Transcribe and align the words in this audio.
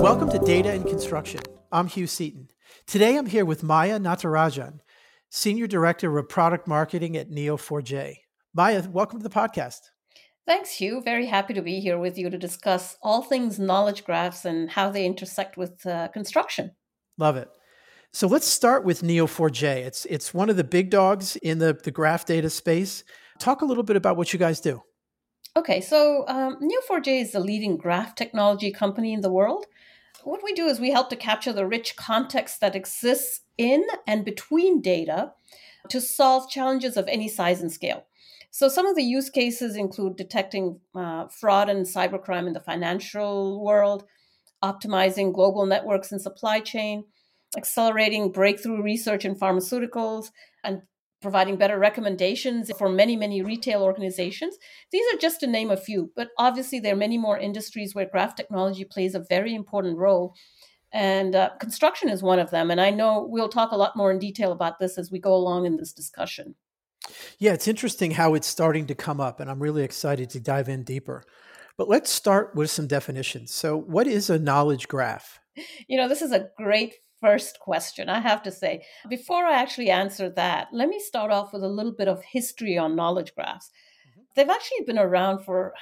Welcome 0.00 0.30
to 0.30 0.38
Data 0.44 0.70
and 0.70 0.86
Construction. 0.86 1.40
I'm 1.72 1.86
Hugh 1.86 2.06
Seaton. 2.06 2.48
Today 2.86 3.16
I'm 3.16 3.26
here 3.26 3.44
with 3.44 3.62
Maya 3.62 3.98
Natarajan, 3.98 4.80
Senior 5.30 5.66
Director 5.66 6.16
of 6.16 6.28
Product 6.28 6.68
Marketing 6.68 7.16
at 7.16 7.30
Neo4j. 7.30 8.16
Maya, 8.54 8.82
welcome 8.90 9.18
to 9.18 9.22
the 9.22 9.34
podcast. 9.34 9.80
Thanks, 10.46 10.72
Hugh. 10.72 11.02
Very 11.02 11.26
happy 11.26 11.54
to 11.54 11.62
be 11.62 11.80
here 11.80 11.98
with 11.98 12.16
you 12.16 12.30
to 12.30 12.38
discuss 12.38 12.96
all 13.02 13.22
things 13.22 13.58
knowledge 13.58 14.04
graphs 14.04 14.44
and 14.44 14.70
how 14.70 14.90
they 14.90 15.04
intersect 15.06 15.56
with 15.56 15.84
uh, 15.86 16.08
construction. 16.08 16.72
Love 17.18 17.36
it. 17.36 17.48
So 18.12 18.28
let's 18.28 18.46
start 18.46 18.84
with 18.84 19.02
Neo4j. 19.02 19.86
It's 19.86 20.04
it's 20.04 20.32
one 20.32 20.48
of 20.48 20.56
the 20.56 20.64
big 20.64 20.90
dogs 20.90 21.36
in 21.36 21.58
the, 21.58 21.78
the 21.82 21.90
graph 21.90 22.26
data 22.26 22.48
space. 22.48 23.02
Talk 23.38 23.62
a 23.62 23.64
little 23.64 23.82
bit 23.82 23.96
about 23.96 24.16
what 24.16 24.32
you 24.32 24.38
guys 24.38 24.60
do. 24.60 24.82
Okay, 25.56 25.80
so 25.80 26.24
um, 26.26 26.58
Neo4j 26.60 27.20
is 27.20 27.30
the 27.30 27.38
leading 27.38 27.76
graph 27.76 28.16
technology 28.16 28.72
company 28.72 29.12
in 29.12 29.20
the 29.20 29.30
world. 29.30 29.66
What 30.24 30.42
we 30.42 30.52
do 30.52 30.66
is 30.66 30.80
we 30.80 30.90
help 30.90 31.10
to 31.10 31.16
capture 31.16 31.52
the 31.52 31.66
rich 31.66 31.94
context 31.94 32.60
that 32.60 32.74
exists 32.74 33.42
in 33.56 33.84
and 34.04 34.24
between 34.24 34.80
data 34.80 35.32
to 35.90 36.00
solve 36.00 36.50
challenges 36.50 36.96
of 36.96 37.06
any 37.06 37.28
size 37.28 37.60
and 37.60 37.70
scale. 37.70 38.04
So, 38.50 38.68
some 38.68 38.86
of 38.86 38.96
the 38.96 39.04
use 39.04 39.30
cases 39.30 39.76
include 39.76 40.16
detecting 40.16 40.80
uh, 40.94 41.28
fraud 41.28 41.68
and 41.68 41.86
cybercrime 41.86 42.48
in 42.48 42.52
the 42.52 42.60
financial 42.60 43.62
world, 43.62 44.04
optimizing 44.62 45.32
global 45.32 45.66
networks 45.66 46.10
and 46.10 46.20
supply 46.20 46.60
chain, 46.60 47.04
accelerating 47.56 48.32
breakthrough 48.32 48.82
research 48.82 49.24
in 49.24 49.36
pharmaceuticals, 49.36 50.30
and 50.64 50.82
providing 51.24 51.56
better 51.56 51.78
recommendations 51.78 52.70
for 52.78 52.88
many, 52.88 53.16
many 53.16 53.42
retail 53.42 53.82
organizations. 53.82 54.58
These 54.92 55.06
are 55.12 55.16
just 55.16 55.40
to 55.40 55.46
name 55.46 55.70
a 55.70 55.76
few, 55.76 56.12
but 56.14 56.28
obviously 56.38 56.80
there 56.80 56.92
are 56.92 56.96
many 56.96 57.16
more 57.16 57.38
industries 57.38 57.94
where 57.94 58.06
graph 58.06 58.36
technology 58.36 58.84
plays 58.84 59.14
a 59.14 59.24
very 59.28 59.54
important 59.54 59.96
role. 59.96 60.34
And 60.92 61.34
uh, 61.34 61.50
construction 61.58 62.10
is 62.10 62.22
one 62.22 62.38
of 62.38 62.50
them. 62.50 62.70
And 62.70 62.78
I 62.78 62.90
know 62.90 63.26
we'll 63.28 63.48
talk 63.48 63.72
a 63.72 63.76
lot 63.76 63.96
more 63.96 64.12
in 64.12 64.18
detail 64.18 64.52
about 64.52 64.78
this 64.78 64.98
as 64.98 65.10
we 65.10 65.18
go 65.18 65.34
along 65.34 65.64
in 65.64 65.78
this 65.78 65.94
discussion. 65.94 66.56
Yeah, 67.38 67.54
it's 67.54 67.68
interesting 67.68 68.10
how 68.10 68.34
it's 68.34 68.46
starting 68.46 68.86
to 68.86 68.94
come 68.94 69.20
up, 69.20 69.40
and 69.40 69.50
I'm 69.50 69.60
really 69.60 69.82
excited 69.82 70.30
to 70.30 70.40
dive 70.40 70.68
in 70.68 70.84
deeper. 70.84 71.24
But 71.76 71.88
let's 71.88 72.10
start 72.10 72.54
with 72.54 72.70
some 72.70 72.86
definitions. 72.86 73.52
So, 73.52 73.76
what 73.76 74.06
is 74.06 74.30
a 74.30 74.38
knowledge 74.38 74.88
graph? 74.88 75.40
You 75.86 75.96
know, 75.96 76.08
this 76.08 76.22
is 76.22 76.32
a 76.32 76.48
great 76.56 76.94
first 77.24 77.58
question, 77.58 78.10
I 78.10 78.20
have 78.20 78.42
to 78.42 78.52
say. 78.52 78.84
Before 79.08 79.46
I 79.46 79.54
actually 79.62 79.90
answer 79.90 80.28
that, 80.28 80.68
let 80.72 80.90
me 80.90 81.00
start 81.00 81.30
off 81.30 81.54
with 81.54 81.62
a 81.64 81.68
little 81.68 81.94
bit 82.00 82.06
of 82.06 82.22
history 82.22 82.76
on 82.76 82.94
knowledge 82.94 83.34
graphs. 83.34 83.70
Mm-hmm. 83.70 84.22
They've 84.34 84.56
actually 84.56 84.84
been 84.86 84.98
around 84.98 85.42
for 85.42 85.72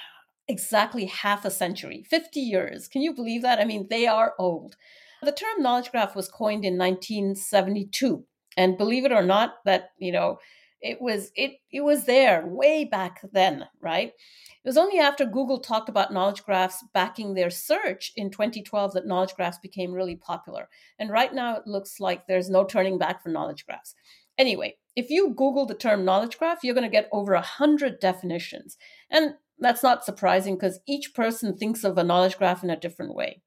exactly 0.47 1.05
half 1.05 1.43
a 1.43 1.51
century, 1.51 2.05
50 2.09 2.39
years. 2.39 2.87
Can 2.87 3.01
you 3.01 3.13
believe 3.13 3.41
that? 3.41 3.59
I 3.59 3.65
mean, 3.65 3.87
they 3.89 4.07
are 4.07 4.35
old. 4.39 4.77
The 5.21 5.33
term 5.33 5.61
knowledge 5.61 5.91
graph 5.91 6.15
was 6.15 6.29
coined 6.29 6.63
in 6.63 6.77
1972. 6.77 8.23
And 8.55 8.77
believe 8.77 9.03
it 9.03 9.11
or 9.11 9.23
not, 9.23 9.55
that, 9.65 9.89
you 9.97 10.11
know, 10.13 10.37
it 10.83 11.01
was 11.01 11.31
it 11.35 11.53
it 11.71 11.81
was 11.81 12.05
there 12.05 12.45
way 12.45 12.83
back 12.83 13.21
then, 13.31 13.65
right? 13.81 14.09
It 14.09 14.69
was 14.69 14.77
only 14.77 14.99
after 14.99 15.25
Google 15.25 15.59
talked 15.59 15.89
about 15.89 16.13
knowledge 16.13 16.43
graphs 16.43 16.85
backing 16.93 17.33
their 17.33 17.49
search 17.49 18.11
in 18.15 18.29
2012 18.29 18.93
that 18.93 19.07
knowledge 19.07 19.33
graphs 19.35 19.57
became 19.57 19.93
really 19.93 20.15
popular. 20.15 20.69
And 20.99 21.09
right 21.09 21.33
now 21.33 21.55
it 21.55 21.65
looks 21.65 21.99
like 21.99 22.27
there's 22.27 22.49
no 22.49 22.63
turning 22.63 22.97
back 22.97 23.23
for 23.23 23.29
knowledge 23.29 23.65
graphs. 23.65 23.95
Anyway, 24.37 24.75
if 24.95 25.09
you 25.09 25.33
Google 25.33 25.65
the 25.65 25.73
term 25.73 26.05
knowledge 26.05 26.37
graph, 26.37 26.63
you're 26.63 26.75
going 26.75 26.89
to 26.89 26.89
get 26.89 27.09
over 27.11 27.33
a 27.33 27.41
hundred 27.41 27.99
definitions. 27.99 28.77
And 29.09 29.35
that's 29.59 29.83
not 29.83 30.03
surprising 30.03 30.55
because 30.55 30.79
each 30.87 31.13
person 31.13 31.55
thinks 31.55 31.83
of 31.83 31.97
a 31.97 32.03
knowledge 32.03 32.37
graph 32.37 32.63
in 32.63 32.69
a 32.69 32.79
different 32.79 33.15
way. 33.15 33.41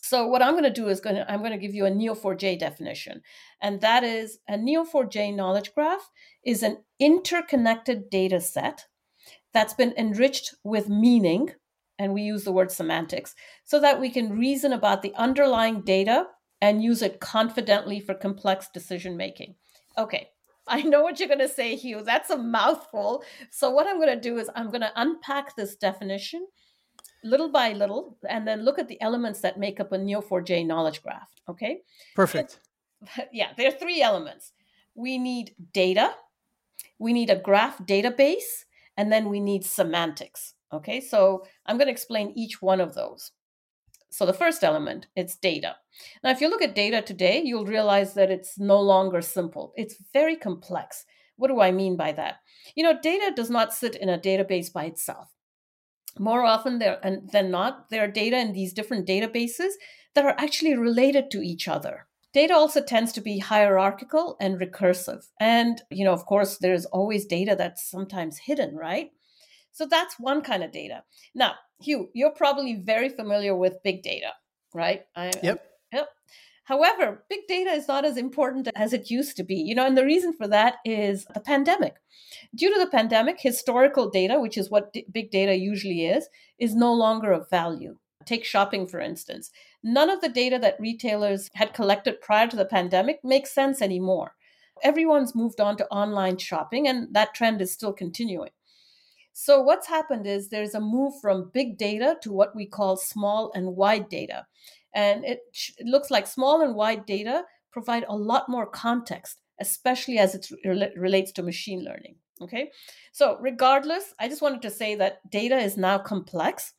So 0.00 0.26
what 0.26 0.42
I'm 0.42 0.54
going 0.54 0.64
to 0.64 0.70
do 0.70 0.88
is 0.88 1.00
going 1.00 1.16
to 1.16 1.30
I'm 1.30 1.40
going 1.40 1.52
to 1.52 1.58
give 1.58 1.74
you 1.74 1.86
a 1.86 1.90
Neo4j 1.90 2.58
definition, 2.58 3.22
and 3.60 3.80
that 3.80 4.02
is 4.02 4.38
a 4.48 4.54
Neo4j 4.54 5.34
knowledge 5.34 5.74
graph 5.74 6.10
is 6.44 6.62
an 6.62 6.78
interconnected 6.98 8.10
data 8.10 8.40
set 8.40 8.86
that's 9.52 9.74
been 9.74 9.94
enriched 9.96 10.54
with 10.64 10.88
meaning, 10.88 11.50
and 11.98 12.14
we 12.14 12.22
use 12.22 12.44
the 12.44 12.52
word 12.52 12.70
semantics, 12.70 13.34
so 13.64 13.78
that 13.80 14.00
we 14.00 14.10
can 14.10 14.38
reason 14.38 14.72
about 14.72 15.02
the 15.02 15.14
underlying 15.16 15.82
data 15.82 16.26
and 16.62 16.82
use 16.82 17.02
it 17.02 17.20
confidently 17.20 18.00
for 18.00 18.14
complex 18.14 18.68
decision 18.72 19.16
making. 19.16 19.54
Okay, 19.98 20.28
I 20.66 20.82
know 20.82 21.02
what 21.02 21.18
you're 21.18 21.28
going 21.28 21.40
to 21.40 21.48
say, 21.48 21.76
Hugh. 21.76 22.02
That's 22.02 22.30
a 22.30 22.38
mouthful. 22.38 23.22
So, 23.50 23.70
what 23.70 23.86
I'm 23.86 24.00
going 24.00 24.14
to 24.14 24.20
do 24.20 24.38
is 24.38 24.50
I'm 24.54 24.68
going 24.68 24.80
to 24.80 24.92
unpack 24.96 25.56
this 25.56 25.76
definition 25.76 26.46
little 27.22 27.50
by 27.50 27.72
little 27.72 28.16
and 28.28 28.46
then 28.46 28.64
look 28.64 28.78
at 28.78 28.88
the 28.88 29.00
elements 29.00 29.40
that 29.40 29.58
make 29.58 29.80
up 29.80 29.92
a 29.92 29.98
Neo4j 29.98 30.66
knowledge 30.66 31.02
graph. 31.02 31.28
Okay? 31.48 31.80
Perfect. 32.14 32.58
yeah, 33.32 33.48
there 33.56 33.68
are 33.68 33.78
three 33.78 34.02
elements. 34.02 34.52
We 34.94 35.18
need 35.18 35.54
data, 35.72 36.14
we 36.98 37.12
need 37.12 37.30
a 37.30 37.36
graph 37.36 37.78
database, 37.78 38.64
and 38.96 39.10
then 39.12 39.28
we 39.28 39.40
need 39.40 39.64
semantics. 39.64 40.54
Okay, 40.72 41.00
so 41.00 41.44
I'm 41.66 41.78
going 41.78 41.88
to 41.88 41.92
explain 41.92 42.32
each 42.36 42.62
one 42.62 42.80
of 42.80 42.94
those. 42.94 43.32
So 44.10 44.26
the 44.26 44.32
first 44.32 44.62
element, 44.62 45.06
it's 45.16 45.36
data. 45.36 45.76
Now, 46.22 46.30
if 46.30 46.40
you 46.40 46.48
look 46.48 46.62
at 46.62 46.74
data 46.74 47.00
today, 47.00 47.42
you'll 47.44 47.64
realize 47.64 48.14
that 48.14 48.30
it's 48.30 48.58
no 48.58 48.80
longer 48.80 49.22
simple. 49.22 49.72
It's 49.76 49.96
very 50.12 50.36
complex. 50.36 51.04
What 51.36 51.48
do 51.48 51.60
I 51.60 51.70
mean 51.70 51.96
by 51.96 52.12
that? 52.12 52.36
You 52.74 52.84
know, 52.84 53.00
data 53.00 53.32
does 53.34 53.50
not 53.50 53.72
sit 53.72 53.94
in 53.96 54.08
a 54.08 54.18
database 54.18 54.72
by 54.72 54.84
itself. 54.84 55.30
More 56.18 56.44
often 56.44 56.78
than 56.78 57.50
not, 57.50 57.88
there 57.90 58.04
are 58.04 58.08
data 58.08 58.38
in 58.38 58.52
these 58.52 58.72
different 58.72 59.06
databases 59.06 59.70
that 60.14 60.24
are 60.24 60.34
actually 60.38 60.76
related 60.76 61.30
to 61.30 61.40
each 61.40 61.68
other. 61.68 62.06
Data 62.32 62.54
also 62.54 62.80
tends 62.82 63.12
to 63.12 63.20
be 63.20 63.38
hierarchical 63.38 64.36
and 64.40 64.60
recursive. 64.60 65.26
And, 65.40 65.82
you 65.90 66.04
know, 66.04 66.12
of 66.12 66.26
course, 66.26 66.58
there's 66.58 66.84
always 66.86 67.26
data 67.26 67.54
that's 67.56 67.90
sometimes 67.90 68.38
hidden, 68.38 68.76
right? 68.76 69.10
So 69.72 69.86
that's 69.86 70.18
one 70.18 70.42
kind 70.42 70.62
of 70.62 70.72
data. 70.72 71.04
Now, 71.34 71.54
Hugh, 71.80 72.08
you're 72.12 72.32
probably 72.32 72.74
very 72.74 73.08
familiar 73.08 73.56
with 73.56 73.82
big 73.82 74.02
data, 74.02 74.32
right? 74.74 75.02
I, 75.16 75.32
yep. 75.42 75.64
Yep. 75.92 76.08
However, 76.70 77.24
big 77.28 77.48
data 77.48 77.70
is 77.70 77.88
not 77.88 78.04
as 78.04 78.16
important 78.16 78.68
as 78.76 78.92
it 78.92 79.10
used 79.10 79.36
to 79.36 79.42
be. 79.42 79.56
You 79.56 79.74
know, 79.74 79.84
and 79.84 79.98
the 79.98 80.04
reason 80.04 80.32
for 80.32 80.46
that 80.46 80.76
is 80.84 81.24
the 81.34 81.40
pandemic. 81.40 81.94
Due 82.54 82.72
to 82.72 82.78
the 82.78 82.88
pandemic, 82.88 83.40
historical 83.40 84.08
data, 84.08 84.38
which 84.38 84.56
is 84.56 84.70
what 84.70 84.92
d- 84.92 85.04
big 85.10 85.32
data 85.32 85.56
usually 85.56 86.06
is, 86.06 86.28
is 86.60 86.76
no 86.76 86.94
longer 86.94 87.32
of 87.32 87.50
value. 87.50 87.96
Take 88.24 88.44
shopping, 88.44 88.86
for 88.86 89.00
instance. 89.00 89.50
None 89.82 90.10
of 90.10 90.20
the 90.20 90.28
data 90.28 90.60
that 90.60 90.78
retailers 90.78 91.50
had 91.54 91.74
collected 91.74 92.20
prior 92.20 92.46
to 92.46 92.56
the 92.56 92.64
pandemic 92.64 93.18
makes 93.24 93.52
sense 93.52 93.82
anymore. 93.82 94.36
Everyone's 94.84 95.34
moved 95.34 95.60
on 95.60 95.76
to 95.78 95.88
online 95.88 96.36
shopping, 96.36 96.86
and 96.86 97.12
that 97.14 97.34
trend 97.34 97.60
is 97.60 97.72
still 97.72 97.92
continuing. 97.92 98.50
So, 99.32 99.60
what's 99.60 99.88
happened 99.88 100.26
is 100.26 100.48
there's 100.48 100.74
a 100.74 100.80
move 100.80 101.14
from 101.20 101.50
big 101.52 101.78
data 101.78 102.16
to 102.22 102.32
what 102.32 102.54
we 102.54 102.66
call 102.66 102.96
small 102.96 103.50
and 103.54 103.74
wide 103.74 104.08
data. 104.08 104.46
And 104.94 105.24
it, 105.24 105.40
it 105.78 105.86
looks 105.86 106.10
like 106.10 106.26
small 106.26 106.62
and 106.62 106.74
wide 106.74 107.06
data 107.06 107.44
provide 107.72 108.04
a 108.08 108.16
lot 108.16 108.48
more 108.48 108.66
context, 108.66 109.40
especially 109.60 110.18
as 110.18 110.34
it 110.34 110.46
re- 110.64 110.92
relates 110.96 111.32
to 111.32 111.42
machine 111.42 111.84
learning. 111.84 112.16
Okay. 112.42 112.70
So, 113.12 113.36
regardless, 113.40 114.14
I 114.18 114.28
just 114.28 114.42
wanted 114.42 114.62
to 114.62 114.70
say 114.70 114.94
that 114.96 115.28
data 115.30 115.58
is 115.58 115.76
now 115.76 115.98
complex 115.98 116.72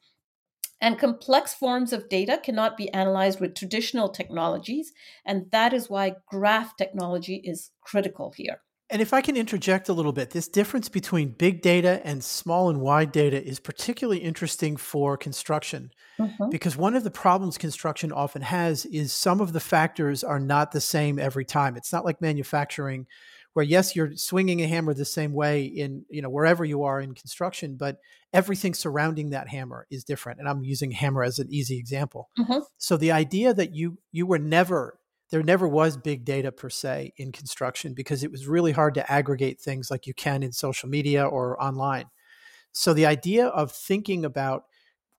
and 0.82 0.98
complex 0.98 1.54
forms 1.54 1.94
of 1.94 2.10
data 2.10 2.40
cannot 2.44 2.76
be 2.76 2.92
analyzed 2.92 3.40
with 3.40 3.54
traditional 3.54 4.10
technologies. 4.10 4.92
And 5.24 5.46
that 5.52 5.74
is 5.74 5.90
why 5.90 6.16
graph 6.28 6.76
technology 6.76 7.36
is 7.44 7.70
critical 7.82 8.34
here. 8.36 8.62
And 8.92 9.02
if 9.02 9.14
I 9.14 9.22
can 9.22 9.38
interject 9.38 9.88
a 9.88 9.94
little 9.94 10.12
bit, 10.12 10.32
this 10.32 10.50
difference 10.50 10.90
between 10.90 11.30
big 11.30 11.62
data 11.62 12.02
and 12.04 12.22
small 12.22 12.70
and 12.70 12.82
wide 12.82 13.14
data 13.14 13.42
is 13.42 13.60
particularly 13.60 14.20
interesting 14.20 14.76
for 14.76 15.16
construction 15.16 15.92
mm-hmm. 16.20 16.50
because 16.50 16.76
one 16.76 16.96
of 16.96 17.06
the 17.06 17.12
problems 17.12 17.58
construction 17.58 18.12
often 18.12 18.42
has 18.42 18.86
is 18.88 19.14
some 19.14 19.40
of 19.40 19.54
the 19.54 19.62
factors 19.62 20.26
are 20.26 20.40
not 20.40 20.74
the 20.74 20.82
same 20.82 21.20
every 21.20 21.46
time. 21.46 21.78
It's 21.78 21.94
not 21.94 22.04
like 22.04 22.22
manufacturing 22.22 23.08
where 23.54 23.66
yes 23.66 23.96
you're 23.96 24.16
swinging 24.16 24.62
a 24.62 24.68
hammer 24.68 24.94
the 24.94 25.06
same 25.06 25.34
way 25.34 25.64
in 25.64 26.06
you 26.10 26.22
know 26.22 26.30
wherever 26.30 26.64
you 26.64 26.84
are 26.84 27.00
in 27.00 27.14
construction 27.14 27.76
but 27.76 28.00
everything 28.34 28.74
surrounding 28.74 29.32
that 29.32 29.48
hammer 29.50 29.86
is 29.90 30.04
different 30.04 30.40
and 30.40 30.48
i'm 30.48 30.64
using 30.64 30.92
hammer 30.92 31.24
as 31.24 31.40
an 31.40 31.48
easy 31.50 31.78
example 31.78 32.30
mm-hmm. 32.40 32.60
so 32.78 32.98
the 32.98 33.12
idea 33.12 33.54
that 33.54 33.74
you 33.76 33.98
you 34.12 34.26
were 34.26 34.40
never 34.40 34.98
there 35.32 35.44
never 35.44 35.68
was 35.68 35.98
big 35.98 36.26
data 36.26 36.52
per 36.52 36.70
se 36.70 37.14
in 37.18 37.32
construction 37.32 37.94
because 37.94 38.24
it 38.24 38.32
was 38.32 38.48
really 38.48 38.74
hard 38.74 38.94
to 38.96 39.12
aggregate 39.12 39.60
things 39.60 39.90
like 39.90 40.06
you 40.06 40.14
can 40.14 40.44
in 40.44 40.52
social 40.52 40.90
media 40.90 41.26
or 41.26 41.62
online. 41.62 42.06
So 42.74 42.94
the 42.94 43.06
idea 43.06 43.48
of 43.48 43.72
thinking 43.72 44.26
about 44.26 44.66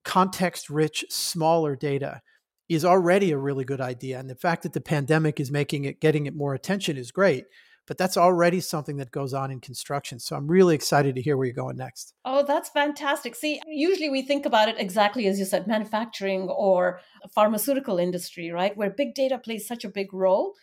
context 0.05 0.69
rich 0.71 1.05
smaller 1.09 1.77
data 1.77 2.21
is 2.69 2.85
already 2.85 3.33
a 3.33 3.39
really 3.39 3.65
good 3.65 3.81
idea 3.81 4.19
and 4.19 4.29
the 4.29 4.35
fact 4.35 4.63
that 4.63 4.73
the 4.73 4.81
pandemic 4.81 5.39
is 5.39 5.51
making 5.51 5.85
it 5.85 6.01
getting 6.01 6.27
it 6.27 6.35
more 6.35 6.55
attention 6.55 6.97
is 6.97 7.11
great 7.11 7.45
but 7.87 7.99
that's 7.99 8.17
already 8.17 8.61
something 8.61 8.97
that 8.97 9.11
goes 9.11 9.35
on 9.35 9.51
in 9.51 9.61
construction. 9.61 10.19
So 10.21 10.37
I'm 10.37 10.47
really 10.47 10.75
excited 10.75 11.15
to 11.15 11.23
hear 11.23 11.37
where 11.37 11.47
you're 11.47 11.55
going 11.55 11.77
next. 11.77 12.15
Oh, 12.25 12.45
that's 12.45 12.69
fantastic. 12.69 13.35
See, 13.35 13.61
usually 13.67 14.09
we 14.09 14.23
think 14.23 14.47
about 14.47 14.69
it 14.69 14.77
exactly 14.79 15.27
as 15.27 15.39
you 15.39 15.45
said, 15.45 15.67
manufacturing 15.67 16.43
or 16.49 17.01
pharmaceutical 17.35 17.99
industry, 17.99 18.51
right? 18.51 18.77
Where 18.77 18.91
big 18.91 19.15
data 19.15 19.39
plays 19.39 19.67
such 19.67 19.85
a 19.85 19.89
big 19.89 20.13
role. 20.13 20.55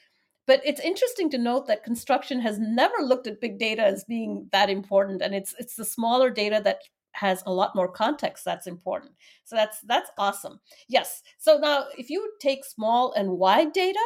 But 0.48 0.62
it's 0.66 0.82
interesting 0.82 1.30
to 1.32 1.38
note 1.38 1.68
that 1.68 1.84
construction 1.84 2.40
has 2.42 2.58
never 2.58 2.96
looked 3.02 3.28
at 3.28 3.42
big 3.42 3.60
data 3.60 3.84
as 3.84 4.04
being 4.06 4.48
that 4.52 4.70
important. 4.70 5.22
And 5.22 5.36
it's 5.36 5.54
it's 5.60 5.76
the 5.76 5.86
smaller 5.86 6.32
data 6.32 6.62
that 6.64 6.80
has 7.12 7.44
a 7.46 7.54
lot 7.54 7.76
more 7.76 7.92
context 7.92 8.46
that's 8.46 8.66
important. 8.66 9.12
So 9.44 9.56
that's 9.56 9.82
that's 9.82 10.10
awesome. 10.18 10.60
Yes. 10.88 11.22
So 11.38 11.58
now 11.58 11.86
if 11.98 12.10
you 12.10 12.32
take 12.42 12.66
small 12.66 13.14
and 13.14 13.32
wide 13.32 13.74
data, 13.74 14.00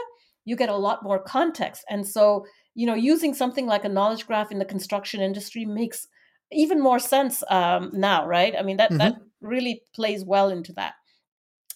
you 0.45 0.56
get 0.56 0.69
a 0.69 0.75
lot 0.75 1.04
more 1.04 1.19
context. 1.19 1.83
And 1.89 2.06
so, 2.07 2.45
you 2.75 2.86
know, 2.86 2.96
using 2.96 3.34
something 3.34 3.68
like 3.68 3.86
a 3.86 3.90
knowledge 3.90 4.28
graph 4.28 4.52
in 4.52 4.60
the 4.60 4.66
construction 4.66 5.22
industry 5.22 5.66
makes 5.66 6.08
even 6.52 6.81
more 6.81 7.00
sense 7.00 7.44
um, 7.50 7.92
now, 7.94 8.25
right? 8.28 8.56
I 8.58 8.64
mean, 8.64 8.78
that, 8.78 8.90
mm-hmm. 8.90 9.00
that 9.00 9.16
really 9.42 9.84
plays 9.94 10.24
well 10.24 10.50
into 10.50 10.74
that. 10.74 10.94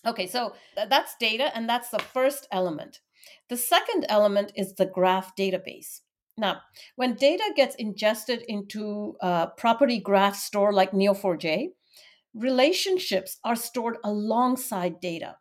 Okay, 0.06 0.28
so 0.28 0.54
that's 0.90 1.16
data, 1.20 1.56
and 1.56 1.68
that's 1.68 1.90
the 1.90 2.00
first 2.00 2.48
element. 2.52 3.00
The 3.50 3.58
second 3.58 4.06
element 4.10 4.52
is 4.56 4.74
the 4.74 4.86
graph 4.86 5.36
database. 5.36 6.02
Now, 6.38 6.62
when 6.96 7.16
data 7.16 7.44
gets 7.56 7.76
ingested 7.76 8.44
into 8.48 9.16
a 9.22 9.48
property 9.58 10.00
graph 10.00 10.36
store 10.36 10.72
like 10.72 10.92
Neo4j, 10.92 11.70
relationships 12.36 13.40
are 13.44 13.56
stored 13.56 13.98
alongside 14.04 15.00
data. 15.02 15.38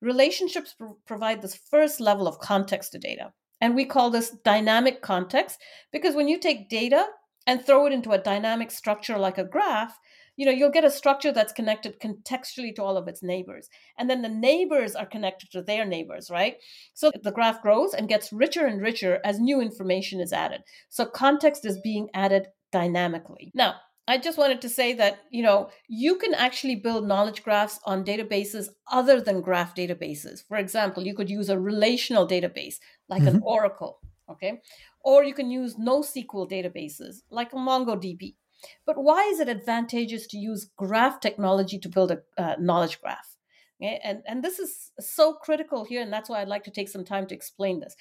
Relationships 0.00 0.74
pr- 0.74 0.86
provide 1.06 1.40
this 1.40 1.54
first 1.54 2.00
level 2.00 2.26
of 2.26 2.40
context 2.40 2.92
to 2.92 2.98
data. 2.98 3.32
And 3.60 3.74
we 3.74 3.84
call 3.84 4.10
this 4.10 4.30
dynamic 4.44 5.02
context 5.02 5.58
because 5.92 6.14
when 6.14 6.28
you 6.28 6.38
take 6.38 6.68
data 6.68 7.06
and 7.46 7.64
throw 7.64 7.86
it 7.86 7.92
into 7.92 8.10
a 8.12 8.18
dynamic 8.18 8.70
structure 8.70 9.18
like 9.18 9.38
a 9.38 9.44
graph, 9.44 9.98
you 10.36 10.44
know, 10.44 10.52
you'll 10.52 10.70
get 10.70 10.84
a 10.84 10.90
structure 10.90 11.32
that's 11.32 11.52
connected 11.52 11.98
contextually 11.98 12.74
to 12.74 12.82
all 12.82 12.96
of 12.96 13.08
its 13.08 13.22
neighbors. 13.22 13.68
And 13.98 14.10
then 14.10 14.20
the 14.20 14.28
neighbors 14.28 14.94
are 14.94 15.06
connected 15.06 15.50
to 15.52 15.62
their 15.62 15.86
neighbors, 15.86 16.30
right? 16.30 16.56
So 16.92 17.10
the 17.22 17.32
graph 17.32 17.62
grows 17.62 17.94
and 17.94 18.08
gets 18.08 18.32
richer 18.32 18.66
and 18.66 18.82
richer 18.82 19.20
as 19.24 19.40
new 19.40 19.60
information 19.60 20.20
is 20.20 20.32
added. 20.32 20.60
So 20.90 21.06
context 21.06 21.64
is 21.64 21.80
being 21.80 22.08
added 22.12 22.48
dynamically. 22.70 23.50
Now, 23.54 23.76
I 24.08 24.18
just 24.18 24.38
wanted 24.38 24.60
to 24.60 24.68
say 24.68 24.92
that, 24.94 25.18
you 25.30 25.42
know, 25.42 25.70
you 25.88 26.16
can 26.16 26.32
actually 26.32 26.76
build 26.76 27.08
knowledge 27.08 27.42
graphs 27.42 27.80
on 27.84 28.04
databases 28.04 28.68
other 28.90 29.20
than 29.20 29.40
graph 29.40 29.74
databases. 29.74 30.46
For 30.46 30.56
example, 30.56 31.04
you 31.04 31.14
could 31.14 31.28
use 31.28 31.48
a 31.48 31.58
relational 31.58 32.26
database 32.26 32.76
like 33.08 33.22
mm-hmm. 33.22 33.36
an 33.36 33.42
Oracle, 33.44 33.98
okay? 34.30 34.60
Or 35.04 35.24
you 35.24 35.34
can 35.34 35.50
use 35.50 35.74
NoSQL 35.74 36.48
databases 36.48 37.22
like 37.30 37.52
a 37.52 37.56
MongoDB. 37.56 38.36
But 38.84 38.96
why 38.96 39.24
is 39.24 39.40
it 39.40 39.48
advantageous 39.48 40.26
to 40.28 40.38
use 40.38 40.70
graph 40.76 41.20
technology 41.20 41.78
to 41.78 41.88
build 41.88 42.12
a 42.12 42.22
uh, 42.38 42.54
knowledge 42.60 43.00
graph? 43.00 43.36
Okay? 43.82 44.00
And, 44.02 44.22
and 44.26 44.42
this 44.42 44.60
is 44.60 44.92
so 45.00 45.34
critical 45.34 45.84
here, 45.84 46.00
and 46.00 46.12
that's 46.12 46.30
why 46.30 46.40
I'd 46.40 46.48
like 46.48 46.64
to 46.64 46.70
take 46.70 46.88
some 46.88 47.04
time 47.04 47.26
to 47.26 47.34
explain 47.34 47.80
this. 47.80 47.96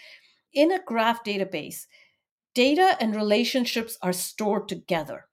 In 0.53 0.71
a 0.71 0.81
graph 0.81 1.23
database, 1.23 1.87
data 2.53 2.95
and 2.99 3.15
relationships 3.15 3.97
are 4.01 4.13
stored 4.13 4.69
together. 4.69 5.25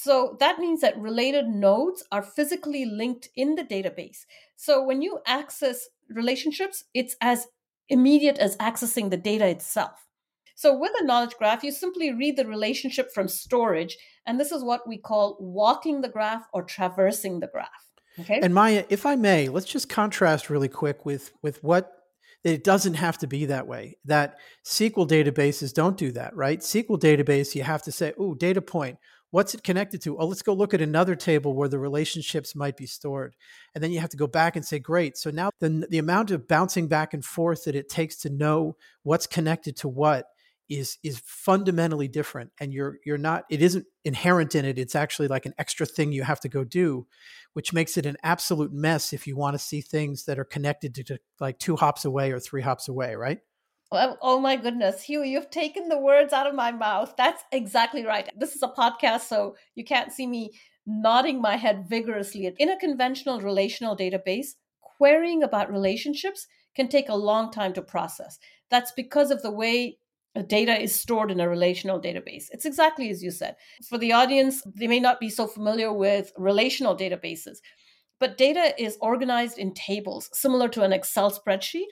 So 0.00 0.36
that 0.38 0.60
means 0.60 0.80
that 0.80 0.96
related 0.96 1.48
nodes 1.48 2.04
are 2.12 2.22
physically 2.22 2.84
linked 2.84 3.30
in 3.34 3.56
the 3.56 3.64
database. 3.64 4.26
So 4.54 4.80
when 4.80 5.02
you 5.02 5.18
access 5.26 5.88
relationships, 6.08 6.84
it's 6.94 7.16
as 7.20 7.48
immediate 7.88 8.38
as 8.38 8.56
accessing 8.58 9.10
the 9.10 9.16
data 9.16 9.48
itself. 9.48 10.06
So 10.54 10.76
with 10.76 10.92
a 11.00 11.04
knowledge 11.04 11.34
graph, 11.36 11.64
you 11.64 11.72
simply 11.72 12.12
read 12.12 12.36
the 12.36 12.46
relationship 12.46 13.12
from 13.12 13.26
storage, 13.26 13.96
and 14.24 14.38
this 14.38 14.52
is 14.52 14.62
what 14.62 14.86
we 14.86 14.98
call 14.98 15.36
walking 15.40 16.00
the 16.00 16.08
graph 16.08 16.46
or 16.52 16.62
traversing 16.62 17.40
the 17.40 17.48
graph. 17.48 17.68
Okay. 18.20 18.38
And 18.40 18.54
Maya, 18.54 18.84
if 18.88 19.04
I 19.04 19.16
may, 19.16 19.48
let's 19.48 19.66
just 19.66 19.88
contrast 19.88 20.48
really 20.48 20.68
quick 20.68 21.04
with 21.04 21.32
with 21.42 21.62
what 21.64 21.92
it 22.44 22.62
doesn't 22.62 22.94
have 22.94 23.18
to 23.18 23.26
be 23.26 23.46
that 23.46 23.66
way. 23.66 23.98
That 24.04 24.36
SQL 24.64 25.08
databases 25.08 25.74
don't 25.74 25.96
do 25.96 26.12
that, 26.12 26.36
right? 26.36 26.60
SQL 26.60 27.00
database, 27.00 27.56
you 27.56 27.64
have 27.64 27.82
to 27.82 27.92
say, 27.92 28.12
oh, 28.16 28.34
data 28.34 28.62
point. 28.62 28.98
What's 29.30 29.54
it 29.54 29.62
connected 29.62 30.00
to? 30.02 30.18
Oh, 30.18 30.26
let's 30.26 30.42
go 30.42 30.54
look 30.54 30.72
at 30.72 30.80
another 30.80 31.14
table 31.14 31.54
where 31.54 31.68
the 31.68 31.78
relationships 31.78 32.56
might 32.56 32.76
be 32.76 32.86
stored. 32.86 33.36
And 33.74 33.84
then 33.84 33.92
you 33.92 34.00
have 34.00 34.10
to 34.10 34.16
go 34.16 34.26
back 34.26 34.56
and 34.56 34.64
say, 34.64 34.78
great. 34.78 35.18
So 35.18 35.30
now 35.30 35.50
the, 35.60 35.86
the 35.90 35.98
amount 35.98 36.30
of 36.30 36.48
bouncing 36.48 36.88
back 36.88 37.12
and 37.12 37.24
forth 37.24 37.64
that 37.64 37.74
it 37.74 37.88
takes 37.90 38.16
to 38.20 38.30
know 38.30 38.76
what's 39.02 39.26
connected 39.26 39.76
to 39.78 39.88
what 39.88 40.26
is 40.68 40.98
is 41.02 41.22
fundamentally 41.24 42.08
different 42.08 42.50
and 42.60 42.74
you're 42.74 42.98
you're 43.04 43.16
not 43.16 43.44
it 43.48 43.62
isn't 43.62 43.86
inherent 44.04 44.54
in 44.54 44.64
it 44.64 44.78
it's 44.78 44.94
actually 44.94 45.28
like 45.28 45.46
an 45.46 45.54
extra 45.58 45.86
thing 45.86 46.12
you 46.12 46.22
have 46.22 46.40
to 46.40 46.48
go 46.48 46.62
do 46.62 47.06
which 47.54 47.72
makes 47.72 47.96
it 47.96 48.04
an 48.04 48.16
absolute 48.22 48.72
mess 48.72 49.12
if 49.12 49.26
you 49.26 49.34
want 49.34 49.54
to 49.54 49.58
see 49.58 49.80
things 49.80 50.24
that 50.26 50.38
are 50.38 50.44
connected 50.44 50.94
to, 50.94 51.02
to 51.02 51.18
like 51.40 51.58
two 51.58 51.76
hops 51.76 52.04
away 52.04 52.32
or 52.32 52.38
three 52.38 52.60
hops 52.60 52.86
away 52.86 53.14
right 53.14 53.38
oh 53.90 54.40
my 54.40 54.56
goodness, 54.56 55.02
Hugh, 55.02 55.22
you've 55.22 55.50
taken 55.50 55.88
the 55.88 55.98
words 55.98 56.32
out 56.32 56.46
of 56.46 56.54
my 56.54 56.72
mouth. 56.72 57.14
That's 57.16 57.42
exactly 57.52 58.04
right. 58.04 58.28
This 58.36 58.54
is 58.54 58.62
a 58.62 58.68
podcast, 58.68 59.22
so 59.22 59.56
you 59.74 59.84
can't 59.84 60.12
see 60.12 60.26
me 60.26 60.50
nodding 60.86 61.40
my 61.40 61.56
head 61.56 61.86
vigorously. 61.88 62.52
In 62.58 62.70
a 62.70 62.78
conventional 62.78 63.40
relational 63.40 63.96
database, 63.96 64.48
querying 64.80 65.42
about 65.42 65.72
relationships 65.72 66.46
can 66.74 66.88
take 66.88 67.08
a 67.08 67.14
long 67.14 67.50
time 67.50 67.72
to 67.74 67.82
process. 67.82 68.38
That's 68.70 68.92
because 68.92 69.30
of 69.30 69.42
the 69.42 69.50
way 69.50 69.98
data 70.46 70.80
is 70.80 70.94
stored 70.94 71.30
in 71.30 71.40
a 71.40 71.48
relational 71.48 72.00
database. 72.00 72.46
It's 72.50 72.64
exactly 72.64 73.10
as 73.10 73.22
you 73.22 73.30
said. 73.30 73.56
For 73.88 73.98
the 73.98 74.12
audience, 74.12 74.62
they 74.76 74.86
may 74.86 75.00
not 75.00 75.20
be 75.20 75.30
so 75.30 75.46
familiar 75.46 75.92
with 75.92 76.32
relational 76.36 76.96
databases, 76.96 77.58
but 78.20 78.38
data 78.38 78.74
is 78.78 78.98
organized 79.00 79.58
in 79.58 79.74
tables, 79.74 80.28
similar 80.32 80.68
to 80.68 80.82
an 80.82 80.92
Excel 80.92 81.30
spreadsheet. 81.30 81.86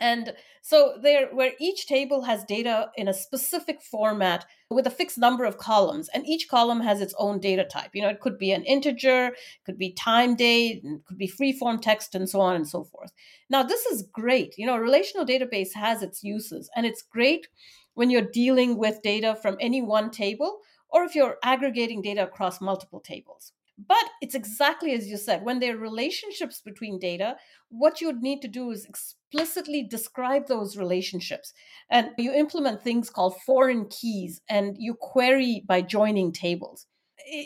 And 0.00 0.32
so 0.62 0.94
there 1.02 1.28
where 1.28 1.52
each 1.60 1.86
table 1.86 2.22
has 2.22 2.44
data 2.44 2.90
in 2.96 3.06
a 3.06 3.14
specific 3.14 3.82
format 3.82 4.46
with 4.70 4.86
a 4.86 4.90
fixed 4.90 5.18
number 5.18 5.44
of 5.44 5.58
columns 5.58 6.08
and 6.14 6.26
each 6.26 6.48
column 6.48 6.80
has 6.80 7.00
its 7.00 7.14
own 7.18 7.38
data 7.38 7.64
type. 7.64 7.90
You 7.92 8.02
know, 8.02 8.08
it 8.08 8.20
could 8.20 8.38
be 8.38 8.50
an 8.50 8.64
integer, 8.64 9.26
it 9.26 9.64
could 9.66 9.78
be 9.78 9.92
time 9.92 10.36
date, 10.36 10.80
it 10.82 11.04
could 11.06 11.18
be 11.18 11.26
free 11.26 11.52
form 11.52 11.80
text 11.80 12.14
and 12.14 12.28
so 12.28 12.40
on 12.40 12.56
and 12.56 12.66
so 12.66 12.84
forth. 12.84 13.12
Now, 13.50 13.62
this 13.62 13.84
is 13.86 14.08
great. 14.10 14.54
You 14.56 14.66
know, 14.66 14.76
a 14.76 14.80
relational 14.80 15.26
database 15.26 15.74
has 15.74 16.02
its 16.02 16.24
uses 16.24 16.70
and 16.74 16.86
it's 16.86 17.02
great 17.02 17.48
when 17.94 18.08
you're 18.08 18.22
dealing 18.22 18.78
with 18.78 19.02
data 19.02 19.36
from 19.40 19.58
any 19.60 19.82
one 19.82 20.10
table 20.10 20.60
or 20.88 21.04
if 21.04 21.14
you're 21.14 21.36
aggregating 21.44 22.00
data 22.00 22.24
across 22.24 22.60
multiple 22.60 23.00
tables. 23.00 23.52
But 23.88 24.04
it's 24.20 24.34
exactly 24.34 24.92
as 24.92 25.08
you 25.08 25.16
said, 25.16 25.44
when 25.44 25.60
there 25.60 25.74
are 25.74 25.78
relationships 25.78 26.60
between 26.60 26.98
data, 26.98 27.36
what 27.68 28.00
you 28.00 28.08
would 28.08 28.22
need 28.22 28.42
to 28.42 28.48
do 28.48 28.70
is 28.70 28.84
explicitly 29.30 29.82
describe 29.82 30.46
those 30.46 30.76
relationships. 30.76 31.52
And 31.90 32.10
you 32.18 32.32
implement 32.32 32.82
things 32.82 33.10
called 33.10 33.36
foreign 33.46 33.86
keys 33.86 34.40
and 34.48 34.76
you 34.78 34.94
query 34.94 35.62
by 35.66 35.82
joining 35.82 36.32
tables. 36.32 36.86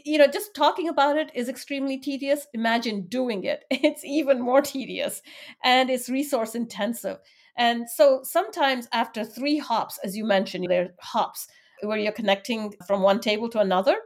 You 0.05 0.19
know, 0.19 0.27
just 0.27 0.55
talking 0.55 0.89
about 0.89 1.17
it 1.17 1.31
is 1.35 1.49
extremely 1.49 1.99
tedious. 1.99 2.47
Imagine 2.55 3.07
doing 3.09 3.45
it. 3.45 3.65
It's 3.71 4.05
even 4.05 4.41
more 4.41 4.63
tedious 4.63 5.21
and 5.63 5.91
it's 5.91 6.09
resource 6.09 6.55
intensive. 6.55 7.19
And 7.57 7.89
so 7.89 8.21
sometimes 8.23 8.89
after 8.93 9.25
three 9.25 9.59
hops, 9.59 9.99
as 10.03 10.17
you 10.17 10.25
mentioned, 10.25 10.67
there 10.69 10.85
are 10.85 10.95
hops 11.01 11.47
where 11.83 11.99
you're 11.99 12.13
connecting 12.13 12.73
from 12.87 13.03
one 13.03 13.21
table 13.21 13.49
to 13.51 13.61
another 13.61 13.97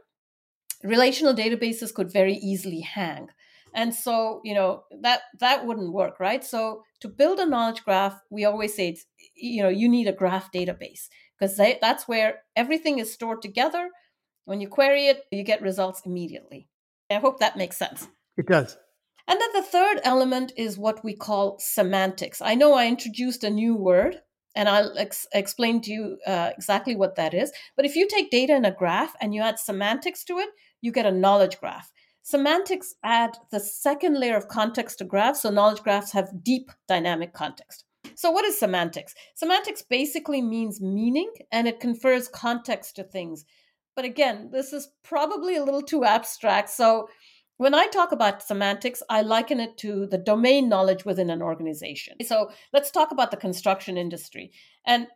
relational 0.83 1.33
databases 1.33 1.93
could 1.93 2.11
very 2.11 2.35
easily 2.35 2.81
hang 2.81 3.29
and 3.73 3.93
so 3.93 4.41
you 4.43 4.53
know 4.53 4.83
that 5.01 5.21
that 5.39 5.65
wouldn't 5.65 5.93
work 5.93 6.19
right? 6.19 6.43
So 6.43 6.83
to 7.01 7.07
build 7.07 7.39
a 7.39 7.45
knowledge 7.45 7.83
graph 7.83 8.19
we 8.29 8.45
always 8.45 8.75
say 8.75 8.89
it's 8.89 9.05
you 9.35 9.63
know 9.63 9.69
you 9.69 9.87
need 9.87 10.07
a 10.07 10.13
graph 10.13 10.51
database 10.51 11.07
because 11.37 11.57
that's 11.81 12.07
where 12.07 12.41
everything 12.55 12.99
is 12.99 13.13
stored 13.13 13.41
together. 13.41 13.89
When 14.45 14.61
you 14.61 14.67
query 14.67 15.07
it 15.07 15.23
you 15.31 15.43
get 15.43 15.61
results 15.61 16.01
immediately. 16.05 16.67
I 17.09 17.15
hope 17.15 17.39
that 17.39 17.57
makes 17.57 17.77
sense. 17.77 18.07
It 18.37 18.47
does. 18.47 18.77
And 19.27 19.39
then 19.39 19.49
the 19.53 19.61
third 19.61 19.99
element 20.03 20.53
is 20.57 20.77
what 20.77 21.03
we 21.03 21.15
call 21.15 21.59
semantics. 21.59 22.41
I 22.41 22.55
know 22.55 22.73
i 22.73 22.87
introduced 22.87 23.43
a 23.43 23.49
new 23.49 23.75
word 23.75 24.21
and 24.55 24.67
I'll 24.67 24.97
ex- 24.97 25.27
explain 25.33 25.81
to 25.81 25.91
you 25.91 26.17
uh, 26.25 26.49
exactly 26.57 26.95
what 26.95 27.15
that 27.15 27.35
is. 27.35 27.51
But 27.75 27.85
if 27.85 27.95
you 27.95 28.07
take 28.07 28.31
data 28.31 28.55
in 28.55 28.65
a 28.65 28.71
graph 28.71 29.13
and 29.21 29.33
you 29.33 29.41
add 29.41 29.59
semantics 29.59 30.23
to 30.25 30.39
it, 30.39 30.49
you 30.81 30.91
get 30.91 31.05
a 31.05 31.11
knowledge 31.11 31.59
graph. 31.59 31.91
Semantics 32.23 32.95
add 33.03 33.37
the 33.51 33.59
second 33.59 34.19
layer 34.19 34.35
of 34.35 34.47
context 34.47 34.99
to 34.99 35.05
graphs, 35.05 35.41
so 35.41 35.49
knowledge 35.49 35.81
graphs 35.81 36.11
have 36.11 36.43
deep 36.43 36.71
dynamic 36.87 37.33
context. 37.33 37.85
So, 38.15 38.31
what 38.31 38.45
is 38.45 38.59
semantics? 38.59 39.15
Semantics 39.35 39.81
basically 39.81 40.41
means 40.41 40.81
meaning 40.81 41.31
and 41.51 41.67
it 41.67 41.79
confers 41.79 42.27
context 42.27 42.95
to 42.97 43.03
things. 43.03 43.45
But 43.95 44.05
again, 44.05 44.49
this 44.51 44.73
is 44.73 44.89
probably 45.03 45.55
a 45.55 45.63
little 45.63 45.81
too 45.81 46.03
abstract. 46.05 46.69
So, 46.69 47.07
when 47.59 47.75
I 47.75 47.87
talk 47.87 48.13
about 48.13 48.41
semantics, 48.41 49.03
I 49.09 49.21
liken 49.21 49.59
it 49.59 49.77
to 49.79 50.07
the 50.07 50.17
domain 50.17 50.69
knowledge 50.69 51.03
within 51.03 51.29
an 51.29 51.41
organization. 51.41 52.15
So 52.23 52.51
let's 52.71 52.89
talk 52.89 53.11
about 53.11 53.31
the 53.31 53.37
construction 53.37 53.97
industry. 53.97 54.53
And 54.85 55.07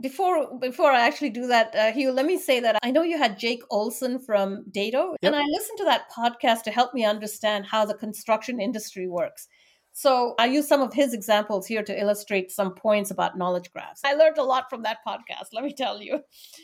before 0.00 0.58
before 0.58 0.90
I 0.90 1.06
actually 1.06 1.30
do 1.30 1.46
that, 1.46 1.74
uh, 1.74 1.92
Hugh, 1.92 2.12
let 2.12 2.26
me 2.26 2.38
say 2.38 2.60
that 2.60 2.78
I 2.82 2.90
know 2.90 3.02
you 3.02 3.18
had 3.18 3.38
Jake 3.38 3.62
Olson 3.70 4.18
from 4.18 4.64
Dado, 4.70 5.16
yep. 5.22 5.32
and 5.32 5.36
I 5.36 5.44
listened 5.44 5.78
to 5.78 5.84
that 5.84 6.10
podcast 6.10 6.62
to 6.64 6.70
help 6.70 6.92
me 6.92 7.04
understand 7.04 7.66
how 7.66 7.84
the 7.84 7.94
construction 7.94 8.60
industry 8.60 9.08
works. 9.08 9.48
So 9.92 10.34
I 10.38 10.44
use 10.44 10.68
some 10.68 10.82
of 10.82 10.92
his 10.92 11.14
examples 11.14 11.66
here 11.66 11.82
to 11.82 11.98
illustrate 11.98 12.50
some 12.50 12.74
points 12.74 13.10
about 13.10 13.38
knowledge 13.38 13.72
graphs. 13.72 14.02
I 14.04 14.12
learned 14.12 14.36
a 14.36 14.42
lot 14.42 14.68
from 14.68 14.82
that 14.82 14.98
podcast, 15.06 15.54
let 15.54 15.64
me 15.64 15.72
tell 15.72 16.02
you. 16.02 16.20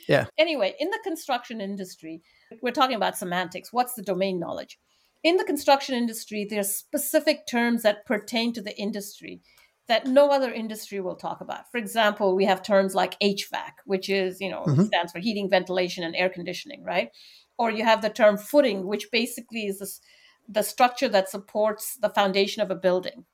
Yeah. 0.06 0.26
Anyway, 0.36 0.74
in 0.78 0.90
the 0.90 1.00
construction 1.02 1.62
industry, 1.62 2.20
we're 2.60 2.72
talking 2.72 2.96
about 2.96 3.16
semantics. 3.16 3.72
What's 3.72 3.94
the 3.94 4.02
domain 4.02 4.38
knowledge? 4.38 4.78
In 5.24 5.38
the 5.38 5.44
construction 5.44 5.94
industry, 5.94 6.46
there 6.48 6.60
are 6.60 6.64
specific 6.64 7.46
terms 7.46 7.84
that 7.84 8.04
pertain 8.04 8.52
to 8.52 8.60
the 8.60 8.76
industry 8.78 9.40
that 9.88 10.06
no 10.06 10.30
other 10.30 10.52
industry 10.52 11.00
will 11.00 11.16
talk 11.16 11.40
about. 11.40 11.70
For 11.70 11.78
example, 11.78 12.36
we 12.36 12.44
have 12.44 12.62
terms 12.62 12.94
like 12.94 13.18
HVAC, 13.20 13.72
which 13.84 14.08
is, 14.08 14.40
you 14.40 14.50
know, 14.50 14.62
mm-hmm. 14.62 14.84
stands 14.84 15.12
for 15.12 15.18
heating, 15.18 15.50
ventilation, 15.50 16.04
and 16.04 16.14
air 16.14 16.28
conditioning, 16.28 16.84
right? 16.84 17.10
Or 17.58 17.70
you 17.70 17.84
have 17.84 18.02
the 18.02 18.08
term 18.08 18.38
footing, 18.38 18.86
which 18.86 19.10
basically 19.10 19.66
is 19.66 19.78
this 19.78 20.00
the 20.48 20.62
structure 20.62 21.08
that 21.08 21.28
supports 21.28 21.96
the 21.96 22.10
foundation 22.10 22.62
of 22.62 22.70
a 22.70 22.74
building. 22.74 23.24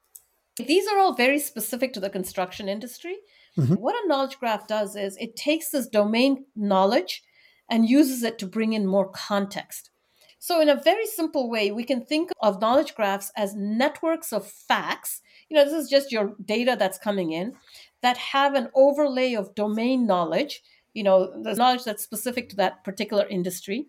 These 0.56 0.86
are 0.88 0.98
all 0.98 1.14
very 1.14 1.38
specific 1.38 1.92
to 1.94 2.00
the 2.00 2.10
construction 2.10 2.68
industry. 2.68 3.16
Mm-hmm. 3.56 3.74
What 3.74 3.94
a 3.94 4.08
knowledge 4.08 4.38
graph 4.38 4.66
does 4.66 4.96
is 4.96 5.16
it 5.16 5.36
takes 5.36 5.70
this 5.70 5.88
domain 5.88 6.44
knowledge 6.54 7.22
and 7.70 7.88
uses 7.88 8.22
it 8.22 8.38
to 8.38 8.46
bring 8.46 8.72
in 8.72 8.86
more 8.86 9.08
context. 9.08 9.90
So, 10.38 10.60
in 10.60 10.68
a 10.68 10.80
very 10.80 11.06
simple 11.06 11.50
way, 11.50 11.72
we 11.72 11.84
can 11.84 12.04
think 12.04 12.30
of 12.40 12.60
knowledge 12.60 12.94
graphs 12.94 13.32
as 13.36 13.56
networks 13.56 14.32
of 14.32 14.46
facts. 14.46 15.20
You 15.48 15.56
know, 15.56 15.64
this 15.64 15.74
is 15.74 15.90
just 15.90 16.12
your 16.12 16.34
data 16.44 16.76
that's 16.78 16.98
coming 16.98 17.32
in 17.32 17.54
that 18.02 18.16
have 18.18 18.54
an 18.54 18.68
overlay 18.74 19.34
of 19.34 19.54
domain 19.54 20.06
knowledge, 20.06 20.62
you 20.94 21.02
know, 21.02 21.42
the 21.42 21.54
knowledge 21.54 21.84
that's 21.84 22.02
specific 22.02 22.48
to 22.50 22.56
that 22.56 22.84
particular 22.84 23.26
industry. 23.26 23.88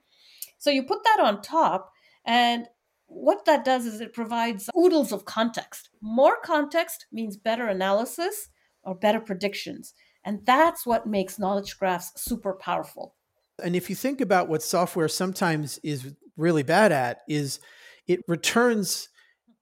So, 0.57 0.69
you 0.69 0.83
put 0.83 1.03
that 1.03 1.19
on 1.21 1.41
top, 1.41 1.91
and 2.25 2.67
what 3.07 3.45
that 3.45 3.65
does 3.65 3.85
is 3.85 4.01
it 4.01 4.13
provides 4.13 4.69
oodles 4.77 5.11
of 5.11 5.25
context. 5.25 5.89
More 6.01 6.37
context 6.43 7.07
means 7.11 7.37
better 7.37 7.67
analysis 7.67 8.49
or 8.83 8.95
better 8.95 9.19
predictions. 9.19 9.93
And 10.23 10.45
that's 10.45 10.85
what 10.85 11.07
makes 11.07 11.39
knowledge 11.39 11.77
graphs 11.77 12.11
super 12.21 12.53
powerful. 12.53 13.15
And 13.63 13.75
if 13.75 13.89
you 13.89 13.95
think 13.95 14.21
about 14.21 14.47
what 14.47 14.63
software 14.63 15.07
sometimes 15.07 15.79
is 15.83 16.13
really 16.37 16.63
bad 16.63 16.91
at 16.91 17.21
is 17.27 17.59
it 18.07 18.21
returns 18.27 19.09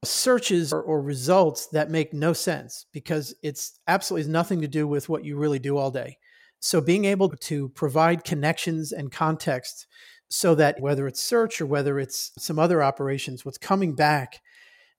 searches 0.04 0.72
or, 0.72 0.82
or, 0.82 1.02
results 1.02 1.66
that 1.68 1.90
make 1.90 2.12
no 2.12 2.32
sense 2.32 2.86
because 2.92 3.34
it's 3.42 3.80
absolutely 3.88 4.30
nothing 4.30 4.60
to 4.60 4.68
do 4.68 4.86
with 4.86 5.08
what 5.08 5.24
you 5.24 5.36
really 5.36 5.58
do 5.58 5.76
all 5.76 5.90
day. 5.90 6.16
So 6.60 6.80
being 6.80 7.04
able 7.04 7.30
to 7.30 7.68
provide 7.70 8.24
connections 8.24 8.92
and 8.92 9.10
context 9.10 9.86
so 10.28 10.54
that 10.54 10.80
whether 10.80 11.06
it's 11.06 11.20
search 11.20 11.60
or 11.60 11.66
whether 11.66 11.98
it's 11.98 12.32
some 12.38 12.58
other 12.58 12.82
operations, 12.82 13.44
what's 13.44 13.58
coming 13.58 13.94
back 13.94 14.40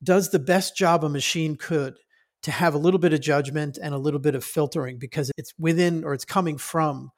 does 0.03 0.31
the 0.31 0.39
best 0.39 0.75
job 0.75 1.03
a 1.03 1.09
machine 1.09 1.55
could 1.55 1.95
to 2.41 2.51
have 2.51 2.73
a 2.73 2.77
little 2.77 2.99
bit 2.99 3.13
of 3.13 3.21
judgment 3.21 3.77
and 3.81 3.93
a 3.93 3.97
little 3.97 4.19
bit 4.19 4.35
of 4.35 4.43
filtering 4.43 4.97
because 4.97 5.31
it's 5.37 5.53
within 5.59 6.03
or 6.03 6.13
it's 6.13 6.25
coming 6.25 6.57
from 6.57 7.11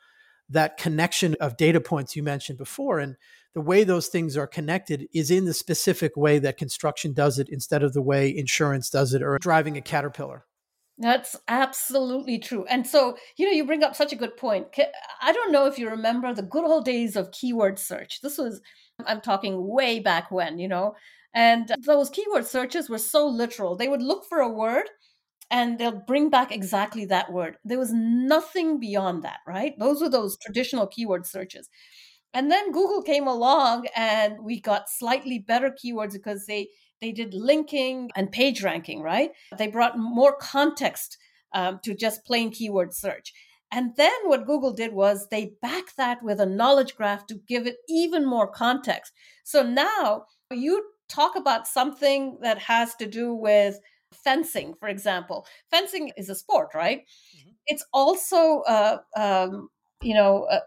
that 0.52 0.78
connection 0.78 1.36
of 1.40 1.58
data 1.58 1.82
points 1.82 2.16
you 2.16 2.24
mentioned 2.24 2.58
before. 2.58 3.00
And 3.00 3.16
the 3.54 3.62
way 3.62 3.84
those 3.84 4.08
things 4.08 4.38
are 4.38 4.48
connected 4.48 5.08
is 5.14 5.32
in 5.32 5.46
the 5.46 5.54
specific 5.54 6.16
way 6.16 6.40
that 6.40 6.58
construction 6.58 7.14
does 7.14 7.40
it 7.40 7.50
instead 7.50 7.84
of 7.84 7.94
the 7.94 8.02
way 8.02 8.36
insurance 8.36 8.90
does 8.90 9.14
it 9.14 9.22
or 9.22 9.38
driving 9.40 9.78
a 9.78 9.82
caterpillar. 9.82 10.46
That's 10.98 11.36
absolutely 11.48 12.38
true. 12.38 12.66
And 12.66 12.86
so, 12.86 13.18
you 13.36 13.46
know, 13.46 13.52
you 13.52 13.66
bring 13.66 13.84
up 13.84 13.96
such 13.96 14.14
a 14.14 14.18
good 14.18 14.38
point. 14.38 14.68
I 15.22 15.32
don't 15.32 15.52
know 15.52 15.66
if 15.66 15.80
you 15.80 15.90
remember 15.90 16.34
the 16.34 16.44
good 16.44 16.64
old 16.64 16.86
days 16.86 17.16
of 17.16 17.32
keyword 17.32 17.80
search. 17.80 18.22
This 18.22 18.38
was, 18.38 18.62
I'm 19.06 19.20
talking 19.20 19.68
way 19.68 20.00
back 20.00 20.30
when, 20.30 20.60
you 20.60 20.68
know, 20.68 20.94
and 21.34 21.74
those 21.86 22.10
keyword 22.10 22.46
searches 22.46 22.90
were 22.90 23.00
so 23.00 23.28
literal. 23.28 23.76
They 23.76 23.88
would 23.88 24.02
look 24.02 24.26
for 24.26 24.40
a 24.40 24.50
word 24.50 24.84
and 25.52 25.78
they'll 25.78 25.92
bring 26.08 26.30
back 26.30 26.52
exactly 26.52 27.06
that 27.06 27.32
word. 27.32 27.58
There 27.66 27.78
was 27.78 27.92
nothing 27.94 28.80
beyond 28.80 29.24
that, 29.24 29.40
right? 29.46 29.78
Those 29.78 30.02
were 30.02 30.10
those 30.10 30.38
traditional 30.38 30.88
keyword 30.88 31.28
searches. 31.28 31.70
And 32.34 32.50
then 32.50 32.72
Google 32.72 33.04
came 33.04 33.28
along 33.28 33.88
and 33.94 34.42
we 34.42 34.62
got 34.62 34.90
slightly 34.90 35.38
better 35.38 35.70
keywords 35.70 36.14
because 36.14 36.46
they 36.46 36.70
they 37.02 37.12
did 37.12 37.34
linking 37.34 38.12
and 38.16 38.32
page 38.32 38.64
ranking, 38.64 39.02
right? 39.02 39.32
They 39.58 39.68
brought 39.68 39.98
more 39.98 40.36
context 40.38 41.18
um, 41.52 41.80
to 41.84 41.96
just 41.96 42.26
plain 42.26 42.52
keyword 42.52 42.94
search. 42.94 43.34
And 43.72 43.96
then 43.96 44.14
what 44.26 44.46
Google 44.46 44.72
did 44.72 44.94
was 44.94 45.28
they 45.28 45.54
backed 45.62 45.98
that 45.98 46.22
with 46.22 46.40
a 46.40 46.46
knowledge 46.46 46.96
graph 46.96 47.26
to 47.28 47.40
give 47.48 47.66
it 47.66 47.78
even 47.90 48.26
more 48.26 48.48
context. 48.48 49.14
So 49.44 49.64
now 49.64 50.26
you 50.52 50.84
talk 51.10 51.36
about 51.36 51.68
something 51.68 52.38
that 52.42 52.60
has 52.60 52.96
to 52.96 53.08
do 53.08 53.34
with 53.34 53.80
fencing, 54.14 54.74
for 54.80 54.88
example. 54.88 55.46
Fencing 55.70 56.12
is 56.18 56.30
a 56.30 56.36
sport, 56.36 56.70
right? 56.74 57.02
Mm-hmm. 57.38 57.50
It's 57.68 57.86
also, 57.94 58.62
uh, 58.62 58.98
um, 59.16 59.70
you 60.02 60.14
know, 60.14 60.44
uh, 60.46 60.60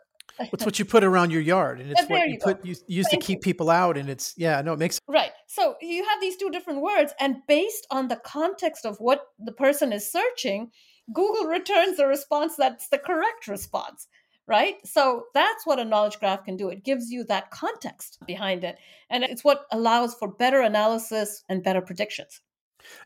it's 0.53 0.65
what 0.65 0.81
you 0.81 0.85
put 0.85 1.05
around 1.05 1.31
your 1.31 1.43
yard, 1.43 1.81
and 1.81 1.93
it's 1.93 2.09
what 2.09 2.27
you, 2.27 2.33
you 2.33 2.39
put 2.43 2.65
you 2.65 2.75
use 2.89 3.07
to 3.09 3.17
keep 3.19 3.41
people 3.41 3.71
out, 3.71 3.97
and 3.97 4.09
it's 4.09 4.35
yeah, 4.37 4.61
no, 4.63 4.73
it 4.73 4.81
makes 4.81 4.99
right. 5.09 5.31
So 5.47 5.77
you 5.81 6.05
have 6.05 6.21
these 6.21 6.37
two 6.37 6.51
different 6.51 6.81
words, 6.81 7.15
and 7.21 7.37
based 7.47 7.87
on 7.93 8.09
the 8.09 8.17
context 8.17 8.85
of 8.85 8.97
what 8.99 9.27
the 9.39 9.53
person 9.53 9.93
is 9.93 10.11
searching, 10.11 10.73
Google 11.13 11.47
returns 11.47 11.99
the 11.99 12.09
response 12.09 12.57
that's 12.57 12.89
the 12.89 12.99
correct 12.99 13.47
response 13.47 14.09
right? 14.47 14.75
So 14.87 15.25
that's 15.33 15.67
what 15.67 15.79
a 15.79 15.85
knowledge 15.85 16.19
graph 16.19 16.45
can 16.45 16.57
do. 16.57 16.69
It 16.69 16.85
gives 16.85 17.11
you 17.11 17.25
that 17.25 17.51
context 17.51 18.19
behind 18.27 18.65
it. 18.65 18.77
And 19.11 19.25
it's 19.25 19.45
what 19.45 19.65
allows 19.73 20.15
for 20.15 20.29
better 20.29 20.61
analysis 20.61 21.43
and 21.49 21.63
better 21.63 21.81
predictions. 21.81 22.41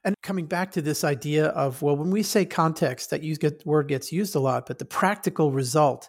And 0.04 0.14
coming 0.22 0.46
back 0.46 0.72
to 0.72 0.82
this 0.82 1.04
idea 1.04 1.46
of, 1.46 1.82
well, 1.82 1.96
when 1.96 2.10
we 2.10 2.22
say 2.22 2.44
context, 2.44 3.10
that 3.10 3.22
use 3.22 3.38
get, 3.38 3.64
word 3.66 3.88
gets 3.88 4.12
used 4.12 4.34
a 4.34 4.40
lot, 4.40 4.66
but 4.66 4.78
the 4.78 4.84
practical 4.84 5.52
result 5.52 6.08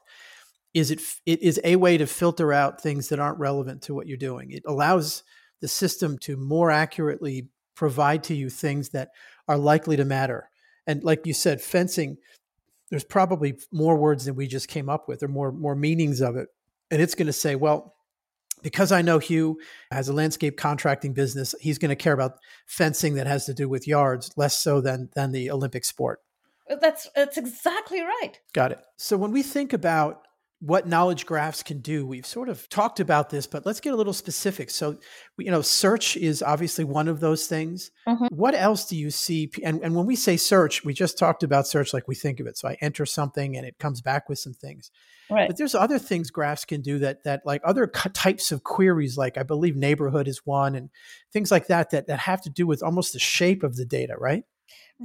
is 0.73 0.91
it 0.91 1.01
it 1.25 1.41
is 1.41 1.59
a 1.63 1.75
way 1.75 1.97
to 1.97 2.05
filter 2.05 2.53
out 2.53 2.81
things 2.81 3.09
that 3.09 3.19
aren't 3.19 3.39
relevant 3.39 3.81
to 3.83 3.93
what 3.93 4.07
you're 4.07 4.17
doing. 4.17 4.51
It 4.51 4.63
allows 4.67 5.23
the 5.61 5.67
system 5.67 6.17
to 6.19 6.37
more 6.37 6.71
accurately 6.71 7.49
provide 7.75 8.23
to 8.25 8.35
you 8.35 8.49
things 8.49 8.89
that 8.89 9.09
are 9.47 9.57
likely 9.57 9.97
to 9.97 10.05
matter. 10.05 10.49
And 10.85 11.03
like 11.03 11.25
you 11.25 11.33
said, 11.33 11.61
fencing, 11.61 12.17
there's 12.89 13.03
probably 13.03 13.57
more 13.71 13.97
words 13.97 14.25
than 14.25 14.35
we 14.35 14.47
just 14.47 14.67
came 14.67 14.89
up 14.89 15.07
with, 15.07 15.23
or 15.23 15.27
more 15.27 15.51
more 15.51 15.75
meanings 15.75 16.21
of 16.21 16.35
it. 16.35 16.49
And 16.91 17.01
it's 17.01 17.15
going 17.15 17.27
to 17.27 17.33
say, 17.33 17.55
well, 17.55 17.95
because 18.61 18.91
I 18.91 19.01
know 19.01 19.19
Hugh 19.19 19.59
has 19.91 20.09
a 20.09 20.13
landscape 20.13 20.57
contracting 20.57 21.13
business, 21.13 21.55
he's 21.59 21.77
going 21.77 21.89
to 21.89 21.95
care 21.95 22.13
about 22.13 22.39
fencing 22.65 23.15
that 23.15 23.27
has 23.27 23.45
to 23.45 23.53
do 23.53 23.69
with 23.69 23.87
yards 23.87 24.31
less 24.37 24.57
so 24.57 24.81
than 24.81 25.09
than 25.15 25.31
the 25.31 25.51
Olympic 25.51 25.85
sport. 25.85 26.21
That's 26.81 27.09
that's 27.15 27.37
exactly 27.37 28.01
right. 28.01 28.39
Got 28.53 28.71
it. 28.71 28.79
So 28.97 29.17
when 29.17 29.31
we 29.31 29.43
think 29.43 29.73
about 29.73 30.27
what 30.61 30.87
knowledge 30.87 31.25
graphs 31.25 31.63
can 31.63 31.79
do. 31.79 32.05
We've 32.05 32.25
sort 32.25 32.49
of 32.49 32.67
talked 32.67 32.99
about 32.99 33.29
this, 33.29 33.47
but 33.47 33.65
let's 33.65 33.79
get 33.79 33.93
a 33.93 33.95
little 33.95 34.13
specific. 34.13 34.69
So, 34.69 34.97
you 35.37 35.51
know, 35.51 35.61
search 35.61 36.17
is 36.17 36.43
obviously 36.43 36.83
one 36.83 37.07
of 37.07 37.21
those 37.21 37.47
things. 37.47 37.91
Mm-hmm. 38.07 38.25
What 38.35 38.55
else 38.55 38.85
do 38.85 38.97
you 38.97 39.09
see? 39.09 39.49
And, 39.63 39.81
and 39.81 39.95
when 39.95 40.05
we 40.05 40.17
say 40.17 40.35
search, 40.35 40.83
we 40.83 40.93
just 40.93 41.17
talked 41.17 41.43
about 41.43 41.65
search 41.65 41.93
like 41.93 42.09
we 42.09 42.15
think 42.15 42.41
of 42.41 42.47
it. 42.47 42.57
So 42.57 42.67
I 42.67 42.75
enter 42.81 43.05
something 43.05 43.55
and 43.55 43.65
it 43.65 43.79
comes 43.79 44.01
back 44.01 44.27
with 44.27 44.39
some 44.39 44.53
things. 44.53 44.91
Right. 45.29 45.47
But 45.47 45.57
there's 45.57 45.75
other 45.75 45.99
things 45.99 46.31
graphs 46.31 46.65
can 46.65 46.81
do 46.81 46.99
that 46.99 47.23
that 47.23 47.43
like 47.45 47.61
other 47.63 47.87
types 47.87 48.51
of 48.51 48.63
queries, 48.63 49.17
like 49.17 49.37
I 49.37 49.43
believe 49.43 49.75
neighborhood 49.75 50.27
is 50.27 50.41
one, 50.43 50.75
and 50.75 50.89
things 51.31 51.51
like 51.51 51.67
that 51.67 51.91
that 51.91 52.07
that 52.07 52.19
have 52.19 52.41
to 52.41 52.49
do 52.49 52.65
with 52.65 52.81
almost 52.81 53.13
the 53.13 53.19
shape 53.19 53.61
of 53.61 53.75
the 53.75 53.85
data, 53.85 54.15
right? 54.17 54.43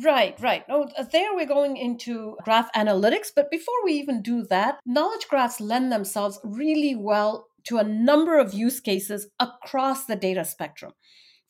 Right, 0.02 0.38
right. 0.40 0.64
Oh, 0.68 0.88
there 1.12 1.34
we're 1.34 1.46
going 1.46 1.76
into 1.76 2.36
graph 2.42 2.72
analytics. 2.72 3.28
But 3.34 3.50
before 3.50 3.84
we 3.84 3.92
even 3.92 4.22
do 4.22 4.42
that, 4.50 4.78
knowledge 4.84 5.28
graphs 5.28 5.60
lend 5.60 5.92
themselves 5.92 6.40
really 6.42 6.96
well 6.96 7.46
to 7.64 7.78
a 7.78 7.84
number 7.84 8.38
of 8.38 8.52
use 8.52 8.80
cases 8.80 9.28
across 9.38 10.06
the 10.06 10.16
data 10.16 10.44
spectrum, 10.44 10.92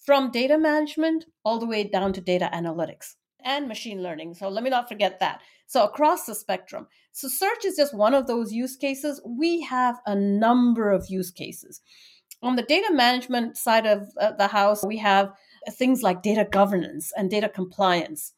from 0.04 0.30
data 0.30 0.58
management 0.58 1.24
all 1.44 1.58
the 1.58 1.66
way 1.66 1.84
down 1.84 2.12
to 2.12 2.20
data 2.20 2.50
analytics 2.52 3.14
and 3.42 3.66
machine 3.66 4.02
learning. 4.02 4.34
So 4.34 4.48
let 4.48 4.62
me 4.62 4.70
not 4.70 4.88
forget 4.88 5.20
that. 5.20 5.40
So 5.66 5.84
across 5.84 6.26
the 6.26 6.34
spectrum. 6.34 6.86
So 7.12 7.28
search 7.28 7.64
is 7.64 7.76
just 7.76 7.94
one 7.94 8.12
of 8.12 8.26
those 8.26 8.52
use 8.52 8.76
cases. 8.76 9.22
We 9.26 9.62
have 9.62 9.96
a 10.06 10.14
number 10.14 10.90
of 10.90 11.06
use 11.08 11.30
cases. 11.30 11.80
On 12.42 12.56
the 12.56 12.62
data 12.62 12.92
management 12.92 13.56
side 13.56 13.86
of 13.86 14.08
uh, 14.20 14.32
the 14.32 14.48
house, 14.48 14.84
we 14.84 14.98
have 14.98 15.30
things 15.70 16.02
like 16.02 16.22
data 16.22 16.46
governance 16.50 17.12
and 17.16 17.30
data 17.30 17.48
compliance. 17.48 18.32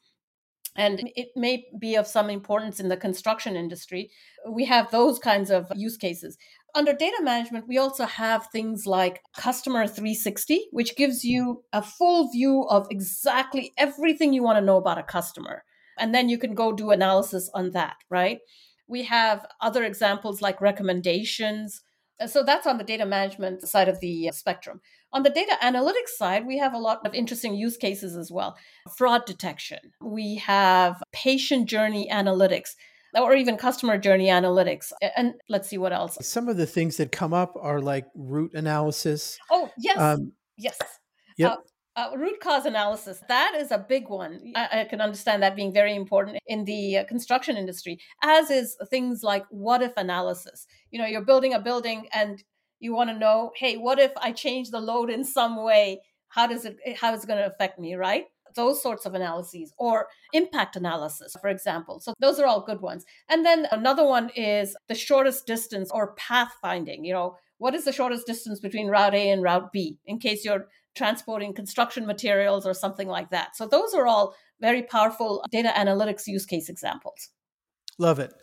And 0.75 1.09
it 1.15 1.29
may 1.35 1.65
be 1.79 1.95
of 1.95 2.05
some 2.05 2.29
importance 2.29 2.79
in 2.79 2.87
the 2.87 2.97
construction 2.97 3.55
industry. 3.55 4.11
We 4.47 4.65
have 4.65 4.91
those 4.91 5.17
kinds 5.17 5.49
of 5.49 5.71
use 5.75 5.97
cases. 5.97 6.37
Under 6.75 6.93
data 6.93 7.17
management, 7.23 7.67
we 7.67 7.79
also 7.79 8.05
have 8.05 8.47
things 8.51 8.85
like 8.85 9.23
Customer 9.35 9.87
360, 9.87 10.67
which 10.71 10.95
gives 10.95 11.23
you 11.23 11.63
a 11.73 11.81
full 11.81 12.29
view 12.29 12.67
of 12.69 12.85
exactly 12.91 13.73
everything 13.77 14.33
you 14.33 14.43
want 14.43 14.59
to 14.59 14.65
know 14.65 14.77
about 14.77 14.99
a 14.99 15.03
customer. 15.03 15.63
And 15.97 16.13
then 16.13 16.29
you 16.29 16.37
can 16.37 16.53
go 16.53 16.71
do 16.71 16.91
analysis 16.91 17.49
on 17.55 17.71
that, 17.71 17.95
right? 18.11 18.39
We 18.87 19.01
have 19.03 19.47
other 19.61 19.83
examples 19.83 20.43
like 20.43 20.61
recommendations. 20.61 21.81
So 22.27 22.43
that's 22.43 22.67
on 22.67 22.77
the 22.77 22.83
data 22.83 23.05
management 23.05 23.67
side 23.67 23.89
of 23.89 23.99
the 23.99 24.29
spectrum. 24.31 24.81
On 25.13 25.23
the 25.23 25.29
data 25.29 25.57
analytics 25.63 26.09
side, 26.17 26.45
we 26.45 26.57
have 26.57 26.73
a 26.73 26.77
lot 26.77 27.05
of 27.05 27.13
interesting 27.13 27.55
use 27.55 27.77
cases 27.77 28.15
as 28.15 28.31
well. 28.31 28.57
Fraud 28.97 29.25
detection. 29.25 29.79
We 30.01 30.35
have 30.35 31.01
patient 31.13 31.67
journey 31.67 32.09
analytics 32.11 32.75
or 33.15 33.33
even 33.33 33.57
customer 33.57 33.97
journey 33.97 34.27
analytics. 34.27 34.91
And 35.15 35.35
let's 35.49 35.69
see 35.69 35.77
what 35.77 35.93
else. 35.93 36.17
Some 36.21 36.49
of 36.49 36.57
the 36.57 36.65
things 36.65 36.97
that 36.97 37.11
come 37.11 37.33
up 37.33 37.55
are 37.59 37.79
like 37.79 38.05
root 38.15 38.53
analysis. 38.53 39.37
Oh, 39.49 39.69
yes. 39.77 39.97
Um, 39.97 40.33
yes. 40.57 40.77
Yep. 41.37 41.51
Uh, 41.51 41.55
uh, 41.97 42.15
root 42.15 42.39
cause 42.39 42.67
analysis, 42.67 43.23
that 43.27 43.55
is 43.57 43.71
a 43.71 43.77
big 43.79 44.07
one. 44.07 44.53
I, 44.55 44.81
I, 44.81 44.83
can 44.83 45.01
understand 45.01 45.41
that 45.41 45.55
being 45.55 45.73
very 45.73 45.95
important 45.95 46.37
in 46.45 46.63
the 46.63 46.97
uh, 46.97 47.03
construction 47.05 47.57
industry, 47.57 47.97
as 48.21 48.51
is 48.51 48.77
things 48.91 49.23
like 49.23 49.45
what 49.49 49.81
if 49.81 49.93
analysis. 49.97 50.67
You 50.91 50.99
know, 50.99 51.07
you're 51.07 51.25
building 51.25 51.55
a 51.55 51.59
building 51.59 52.07
and 52.13 52.43
you 52.79 52.93
want 52.93 53.09
to 53.09 53.17
know, 53.17 53.51
hey, 53.55 53.77
what 53.77 53.99
if 53.99 54.11
I 54.21 54.31
change 54.31 54.69
the 54.69 54.79
load 54.79 55.09
in 55.09 55.23
some 55.23 55.63
way? 55.63 56.01
How 56.29 56.47
does 56.47 56.65
it 56.65 56.77
eh, 56.85 56.95
how 56.99 57.13
is 57.13 57.23
it 57.23 57.27
going 57.27 57.39
to 57.39 57.47
affect 57.47 57.79
me, 57.79 57.95
right? 57.95 58.25
Those 58.55 58.81
sorts 58.81 59.05
of 59.05 59.13
analyses 59.13 59.73
or 59.77 60.07
impact 60.33 60.75
analysis, 60.75 61.35
for 61.39 61.49
example. 61.49 61.99
So 61.99 62.13
those 62.19 62.39
are 62.39 62.45
all 62.45 62.65
good 62.65 62.81
ones. 62.81 63.05
And 63.29 63.45
then 63.45 63.67
another 63.71 64.05
one 64.05 64.29
is 64.35 64.75
the 64.87 64.95
shortest 64.95 65.45
distance 65.45 65.91
or 65.91 66.13
path 66.15 66.53
finding. 66.61 67.05
You 67.05 67.13
know, 67.13 67.35
what 67.59 67.75
is 67.75 67.85
the 67.85 67.91
shortest 67.91 68.25
distance 68.25 68.59
between 68.59 68.87
route 68.87 69.13
A 69.13 69.29
and 69.29 69.43
route 69.43 69.71
B 69.71 69.99
in 70.05 70.19
case 70.19 70.43
you're 70.43 70.67
transporting 70.95 71.53
construction 71.53 72.05
materials 72.05 72.65
or 72.65 72.73
something 72.73 73.07
like 73.07 73.29
that. 73.29 73.55
So 73.55 73.67
those 73.67 73.93
are 73.93 74.07
all 74.07 74.33
very 74.59 74.81
powerful 74.81 75.43
data 75.51 75.71
analytics 75.75 76.25
use 76.25 76.45
case 76.45 76.69
examples. 76.69 77.29
Love 77.99 78.19
it. 78.19 78.33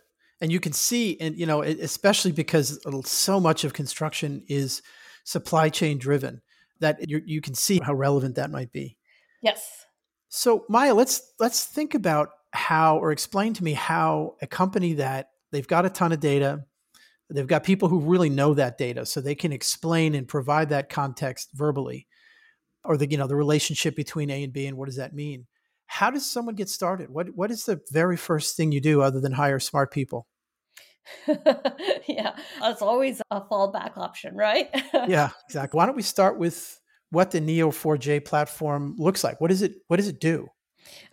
And 0.41 0.51
you 0.51 0.59
can 0.59 0.73
see, 0.73 1.19
and 1.19 1.37
you 1.37 1.45
know, 1.45 1.61
especially 1.61 2.31
because 2.31 2.79
so 3.05 3.39
much 3.39 3.63
of 3.63 3.73
construction 3.73 4.43
is 4.47 4.81
supply 5.23 5.69
chain 5.69 5.97
driven, 5.97 6.41
that 6.79 6.97
you 7.07 7.41
can 7.41 7.55
see 7.55 7.79
how 7.79 7.93
relevant 7.93 8.35
that 8.35 8.51
might 8.51 8.71
be. 8.71 8.97
Yes. 9.41 9.85
So 10.29 10.65
Maya, 10.67 10.93
let's 10.93 11.33
let's 11.39 11.65
think 11.65 11.95
about 11.95 12.29
how, 12.51 12.97
or 12.97 13.11
explain 13.11 13.53
to 13.53 13.63
me 13.63 13.73
how 13.73 14.35
a 14.41 14.47
company 14.47 14.93
that 14.93 15.29
they've 15.51 15.67
got 15.67 15.85
a 15.85 15.89
ton 15.89 16.11
of 16.11 16.19
data, 16.19 16.65
they've 17.29 17.47
got 17.47 17.63
people 17.63 17.87
who 17.87 17.99
really 17.99 18.29
know 18.29 18.53
that 18.53 18.77
data, 18.77 19.05
so 19.05 19.21
they 19.21 19.35
can 19.35 19.53
explain 19.53 20.15
and 20.15 20.27
provide 20.27 20.69
that 20.69 20.89
context 20.89 21.49
verbally 21.53 22.07
or 22.83 22.97
the 22.97 23.09
you 23.09 23.17
know 23.17 23.27
the 23.27 23.35
relationship 23.35 23.95
between 23.95 24.29
A 24.29 24.43
and 24.43 24.53
B 24.53 24.67
and 24.67 24.77
what 24.77 24.87
does 24.87 24.97
that 24.97 25.13
mean? 25.13 25.45
How 25.87 26.09
does 26.09 26.29
someone 26.29 26.55
get 26.55 26.69
started? 26.69 27.09
What 27.09 27.29
what 27.35 27.51
is 27.51 27.65
the 27.65 27.81
very 27.91 28.17
first 28.17 28.57
thing 28.57 28.71
you 28.71 28.81
do 28.81 29.01
other 29.01 29.19
than 29.19 29.31
hire 29.31 29.59
smart 29.59 29.91
people? 29.91 30.27
yeah, 32.07 32.35
that's 32.59 32.81
always 32.81 33.21
a 33.31 33.41
fallback 33.41 33.97
option, 33.97 34.35
right? 34.35 34.69
yeah, 35.07 35.29
exactly. 35.47 35.77
Why 35.77 35.85
don't 35.85 35.95
we 35.95 36.01
start 36.01 36.39
with 36.39 36.79
what 37.11 37.31
the 37.31 37.39
Neo4j 37.39 38.25
platform 38.25 38.95
looks 38.97 39.23
like? 39.23 39.39
What 39.39 39.49
does 39.49 39.61
it 39.61 39.75
what 39.87 39.97
does 39.97 40.07
it 40.07 40.19
do? 40.19 40.47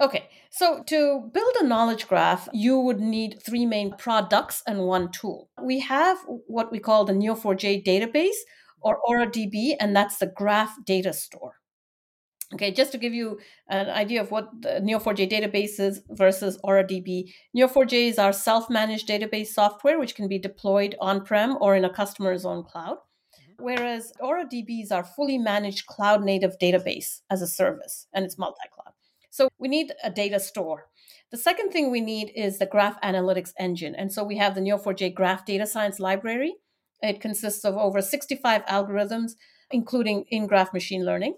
Okay, 0.00 0.29
so 0.50 0.83
to 0.87 1.31
build 1.33 1.55
a 1.61 1.67
knowledge 1.67 2.09
graph, 2.09 2.49
you 2.52 2.79
would 2.79 3.00
need 3.00 3.38
three 3.45 3.64
main 3.64 3.95
products 3.97 4.62
and 4.67 4.81
one 4.81 5.11
tool. 5.11 5.49
We 5.62 5.81
have 5.81 6.19
what 6.47 6.71
we 6.71 6.79
call 6.79 7.05
the 7.05 7.14
Neo4j 7.14 7.85
database 7.87 8.37
or 8.81 8.99
AuraDB, 9.09 9.76
and 9.81 9.95
that's 9.95 10.19
the 10.19 10.26
graph 10.26 10.75
data 10.85 11.12
store. 11.12 11.55
Okay, 12.54 12.71
just 12.71 12.92
to 12.92 12.99
give 12.99 13.14
you 13.14 13.38
an 13.68 13.88
idea 13.88 14.21
of 14.21 14.30
what 14.30 14.50
the 14.61 14.80
Neo4j 14.82 15.30
database 15.30 15.80
is 15.80 16.02
versus 16.11 16.59
AuraDB, 16.62 17.32
Neo4j 17.56 18.09
is 18.09 18.18
our 18.18 18.32
self 18.32 18.68
managed 18.68 19.09
database 19.09 19.49
software, 19.49 19.99
which 19.99 20.14
can 20.14 20.28
be 20.28 20.38
deployed 20.38 20.94
on 21.00 21.25
prem 21.25 21.56
or 21.61 21.75
in 21.75 21.85
a 21.85 21.92
customer's 21.92 22.44
own 22.44 22.62
cloud. 22.62 22.99
Mm-hmm. 22.99 23.64
Whereas 23.64 24.12
AuraDB 24.21 24.82
is 24.82 24.92
our 24.92 25.04
fully 25.04 25.38
managed 25.38 25.87
cloud 25.87 26.23
native 26.23 26.59
database 26.61 27.21
as 27.30 27.40
a 27.40 27.47
service, 27.47 28.06
and 28.12 28.25
it's 28.25 28.38
multi 28.38 28.68
cloud. 28.75 28.92
So 29.30 29.49
we 29.59 29.68
need 29.68 29.92
a 30.05 30.11
data 30.11 30.38
store. 30.38 30.88
The 31.31 31.38
second 31.38 31.70
thing 31.70 31.90
we 31.90 32.03
need 32.03 32.31
is 32.37 32.59
the 32.59 32.66
graph 32.66 33.00
analytics 33.00 33.55
engine. 33.59 33.94
And 33.94 34.12
so 34.12 34.22
we 34.22 34.37
have 34.37 34.55
the 34.55 34.61
Neo4j 34.61 35.14
Graph 35.14 35.46
Data 35.46 35.66
Science 35.66 35.98
Library. 35.98 36.57
It 37.00 37.22
consists 37.22 37.64
of 37.64 37.74
over 37.79 38.03
65 38.03 38.66
algorithms, 38.66 39.33
including 39.70 40.27
in 40.29 40.46
graph 40.46 40.74
machine 40.74 41.07
learning. 41.07 41.37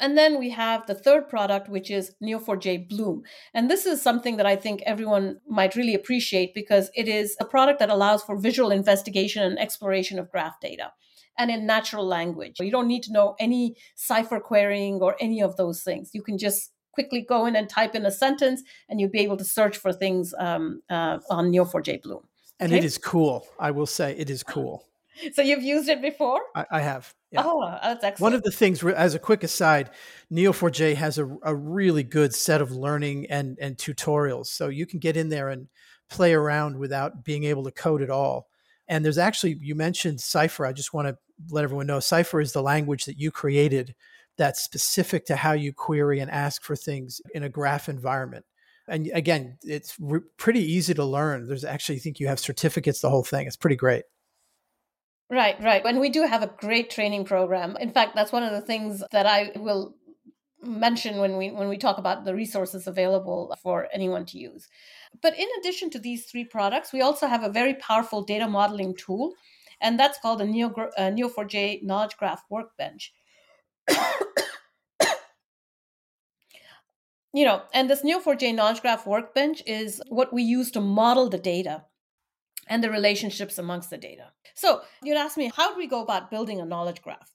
And 0.00 0.16
then 0.16 0.38
we 0.38 0.50
have 0.50 0.86
the 0.86 0.94
third 0.94 1.28
product, 1.28 1.68
which 1.68 1.90
is 1.90 2.14
Neo4j 2.22 2.88
Bloom. 2.88 3.22
And 3.54 3.70
this 3.70 3.86
is 3.86 4.00
something 4.00 4.36
that 4.36 4.46
I 4.46 4.56
think 4.56 4.82
everyone 4.86 5.40
might 5.48 5.76
really 5.76 5.94
appreciate 5.94 6.54
because 6.54 6.90
it 6.94 7.08
is 7.08 7.36
a 7.40 7.44
product 7.44 7.78
that 7.80 7.90
allows 7.90 8.22
for 8.22 8.36
visual 8.36 8.70
investigation 8.70 9.42
and 9.42 9.58
exploration 9.58 10.18
of 10.18 10.30
graph 10.30 10.60
data 10.60 10.92
and 11.38 11.50
in 11.50 11.66
natural 11.66 12.04
language. 12.04 12.56
You 12.60 12.70
don't 12.70 12.88
need 12.88 13.04
to 13.04 13.12
know 13.12 13.36
any 13.38 13.76
Cypher 13.94 14.40
querying 14.40 14.96
or 15.00 15.16
any 15.20 15.40
of 15.40 15.56
those 15.56 15.82
things. 15.82 16.10
You 16.12 16.22
can 16.22 16.36
just 16.36 16.72
quickly 16.92 17.20
go 17.20 17.46
in 17.46 17.54
and 17.54 17.68
type 17.68 17.94
in 17.94 18.04
a 18.04 18.10
sentence 18.10 18.62
and 18.88 19.00
you'll 19.00 19.10
be 19.10 19.20
able 19.20 19.36
to 19.36 19.44
search 19.44 19.76
for 19.76 19.92
things 19.92 20.34
um, 20.38 20.82
uh, 20.90 21.18
on 21.30 21.52
Neo4j 21.52 22.02
Bloom. 22.02 22.24
And 22.58 22.72
okay? 22.72 22.78
it 22.78 22.84
is 22.84 22.98
cool. 22.98 23.46
I 23.58 23.70
will 23.70 23.86
say 23.86 24.16
it 24.18 24.28
is 24.28 24.42
cool. 24.42 24.84
So 25.32 25.42
you've 25.42 25.64
used 25.64 25.88
it 25.88 26.00
before? 26.00 26.40
I, 26.54 26.64
I 26.70 26.80
have. 26.80 27.12
Yeah. 27.30 27.42
Oh, 27.44 27.60
that's 27.82 28.02
excellent. 28.04 28.20
One 28.20 28.32
of 28.32 28.42
the 28.42 28.50
things, 28.50 28.82
as 28.82 29.14
a 29.14 29.18
quick 29.18 29.42
aside, 29.42 29.90
Neo4j 30.32 30.94
has 30.94 31.18
a, 31.18 31.28
a 31.42 31.54
really 31.54 32.02
good 32.02 32.34
set 32.34 32.62
of 32.62 32.72
learning 32.72 33.26
and, 33.28 33.58
and 33.60 33.76
tutorials. 33.76 34.46
So 34.46 34.68
you 34.68 34.86
can 34.86 34.98
get 34.98 35.16
in 35.16 35.28
there 35.28 35.50
and 35.50 35.68
play 36.08 36.32
around 36.32 36.78
without 36.78 37.24
being 37.24 37.44
able 37.44 37.64
to 37.64 37.70
code 37.70 38.02
at 38.02 38.10
all. 38.10 38.48
And 38.88 39.04
there's 39.04 39.18
actually, 39.18 39.58
you 39.60 39.74
mentioned 39.74 40.20
Cypher. 40.20 40.64
I 40.64 40.72
just 40.72 40.94
want 40.94 41.08
to 41.08 41.18
let 41.50 41.64
everyone 41.64 41.86
know 41.86 42.00
Cypher 42.00 42.40
is 42.40 42.52
the 42.52 42.62
language 42.62 43.04
that 43.04 43.18
you 43.18 43.30
created 43.30 43.94
that's 44.38 44.62
specific 44.62 45.26
to 45.26 45.36
how 45.36 45.52
you 45.52 45.72
query 45.72 46.20
and 46.20 46.30
ask 46.30 46.62
for 46.62 46.76
things 46.76 47.20
in 47.34 47.42
a 47.42 47.48
graph 47.48 47.88
environment. 47.88 48.46
And 48.88 49.10
again, 49.12 49.58
it's 49.62 49.96
re- 50.00 50.20
pretty 50.38 50.62
easy 50.62 50.94
to 50.94 51.04
learn. 51.04 51.46
There's 51.46 51.64
actually, 51.64 51.96
I 51.96 51.98
think 51.98 52.20
you 52.20 52.28
have 52.28 52.40
certificates, 52.40 53.00
the 53.00 53.10
whole 53.10 53.24
thing. 53.24 53.46
It's 53.46 53.56
pretty 53.56 53.76
great. 53.76 54.04
Right, 55.30 55.62
right. 55.62 55.84
And 55.84 56.00
we 56.00 56.08
do 56.08 56.22
have 56.22 56.42
a 56.42 56.54
great 56.58 56.88
training 56.90 57.26
program. 57.26 57.76
In 57.80 57.90
fact, 57.90 58.14
that's 58.14 58.32
one 58.32 58.42
of 58.42 58.52
the 58.52 58.62
things 58.62 59.04
that 59.12 59.26
I 59.26 59.52
will 59.56 59.94
mention 60.62 61.18
when 61.18 61.36
we 61.36 61.50
when 61.50 61.68
we 61.68 61.76
talk 61.76 61.98
about 61.98 62.24
the 62.24 62.34
resources 62.34 62.86
available 62.86 63.54
for 63.62 63.88
anyone 63.92 64.24
to 64.26 64.38
use. 64.38 64.68
But 65.20 65.38
in 65.38 65.46
addition 65.60 65.90
to 65.90 65.98
these 65.98 66.24
three 66.24 66.44
products, 66.44 66.92
we 66.92 67.02
also 67.02 67.26
have 67.26 67.42
a 67.42 67.50
very 67.50 67.74
powerful 67.74 68.22
data 68.22 68.48
modeling 68.48 68.94
tool, 68.96 69.34
and 69.80 69.98
that's 70.00 70.18
called 70.18 70.40
the 70.40 70.46
Neo, 70.46 70.70
uh, 70.70 71.10
Neo4j 71.10 71.82
Knowledge 71.82 72.16
Graph 72.16 72.44
Workbench. 72.50 73.12
you 77.32 77.44
know, 77.44 77.62
and 77.74 77.90
this 77.90 78.02
Neo4j 78.02 78.54
Knowledge 78.54 78.80
Graph 78.80 79.06
Workbench 79.06 79.62
is 79.66 80.00
what 80.08 80.32
we 80.32 80.42
use 80.42 80.70
to 80.72 80.80
model 80.80 81.28
the 81.28 81.38
data 81.38 81.84
and 82.68 82.82
the 82.82 82.90
relationships 82.90 83.58
amongst 83.58 83.90
the 83.90 83.98
data. 83.98 84.32
So 84.54 84.82
you'd 85.02 85.16
ask 85.16 85.36
me, 85.36 85.50
how 85.54 85.72
do 85.72 85.78
we 85.78 85.86
go 85.86 86.02
about 86.02 86.30
building 86.30 86.60
a 86.60 86.64
knowledge 86.64 87.02
graph? 87.02 87.32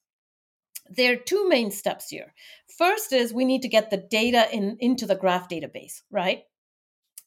There 0.90 1.14
are 1.14 1.18
two 1.18 1.48
main 1.48 1.72
steps 1.72 2.10
here. 2.10 2.34
First 2.78 3.14
is 3.14 3.34
we 3.34 3.46
need 3.46 3.62
to 3.62 3.70
get 3.70 3.90
the 3.90 3.98
data 3.98 4.48
in, 4.52 4.78
into 4.80 5.06
the 5.06 5.16
graph 5.16 5.50
database, 5.50 6.02
right? 6.12 6.44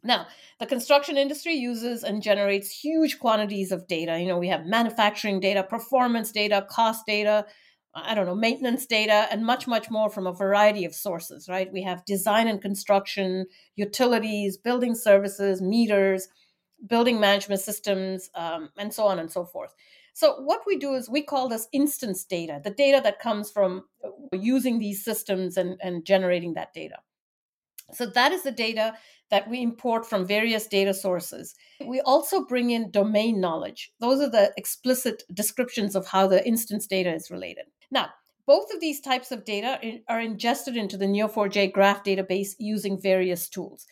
Now, 0.02 0.26
the 0.60 0.66
construction 0.66 1.16
industry 1.16 1.54
uses 1.54 2.04
and 2.04 2.22
generates 2.22 2.70
huge 2.70 3.18
quantities 3.18 3.72
of 3.72 3.88
data. 3.88 4.20
You 4.20 4.28
know, 4.28 4.38
we 4.38 4.48
have 4.48 4.66
manufacturing 4.66 5.40
data, 5.40 5.62
performance 5.62 6.30
data, 6.30 6.66
cost 6.70 7.06
data, 7.06 7.46
I 7.94 8.14
don't 8.14 8.26
know, 8.26 8.34
maintenance 8.34 8.86
data, 8.86 9.26
and 9.30 9.44
much, 9.44 9.66
much 9.66 9.90
more 9.90 10.10
from 10.10 10.26
a 10.26 10.32
variety 10.32 10.84
of 10.84 10.94
sources, 10.94 11.48
right? 11.48 11.72
We 11.72 11.82
have 11.82 12.04
design 12.04 12.46
and 12.46 12.60
construction, 12.60 13.46
utilities, 13.74 14.58
building 14.58 14.94
services, 14.94 15.62
meters, 15.62 16.28
building 16.86 17.20
management 17.20 17.60
systems, 17.60 18.30
um, 18.34 18.70
and 18.78 18.92
so 18.92 19.04
on 19.04 19.18
and 19.18 19.30
so 19.30 19.44
forth. 19.44 19.74
So, 20.12 20.40
what 20.40 20.62
we 20.66 20.78
do 20.78 20.94
is 20.94 21.10
we 21.10 21.22
call 21.22 21.48
this 21.48 21.68
instance 21.72 22.24
data, 22.24 22.60
the 22.64 22.70
data 22.70 23.00
that 23.04 23.20
comes 23.20 23.50
from 23.50 23.84
uh, 24.04 24.08
using 24.32 24.78
these 24.78 25.04
systems 25.04 25.56
and, 25.56 25.78
and 25.82 26.06
generating 26.06 26.54
that 26.54 26.72
data. 26.72 26.96
So, 27.92 28.06
that 28.06 28.32
is 28.32 28.42
the 28.42 28.50
data 28.50 28.94
that 29.30 29.48
we 29.48 29.60
import 29.60 30.06
from 30.06 30.26
various 30.26 30.66
data 30.66 30.94
sources. 30.94 31.54
We 31.84 32.00
also 32.00 32.44
bring 32.44 32.70
in 32.70 32.90
domain 32.90 33.40
knowledge. 33.40 33.92
Those 34.00 34.20
are 34.20 34.30
the 34.30 34.52
explicit 34.56 35.24
descriptions 35.34 35.94
of 35.94 36.06
how 36.06 36.28
the 36.28 36.46
instance 36.46 36.86
data 36.86 37.12
is 37.12 37.30
related. 37.30 37.66
Now, 37.90 38.08
both 38.46 38.72
of 38.72 38.80
these 38.80 39.00
types 39.00 39.32
of 39.32 39.44
data 39.44 39.80
are 40.08 40.20
ingested 40.20 40.76
into 40.76 40.96
the 40.96 41.06
Neo4j 41.06 41.72
graph 41.72 42.04
database 42.04 42.54
using 42.58 43.00
various 43.00 43.48
tools 43.48 43.86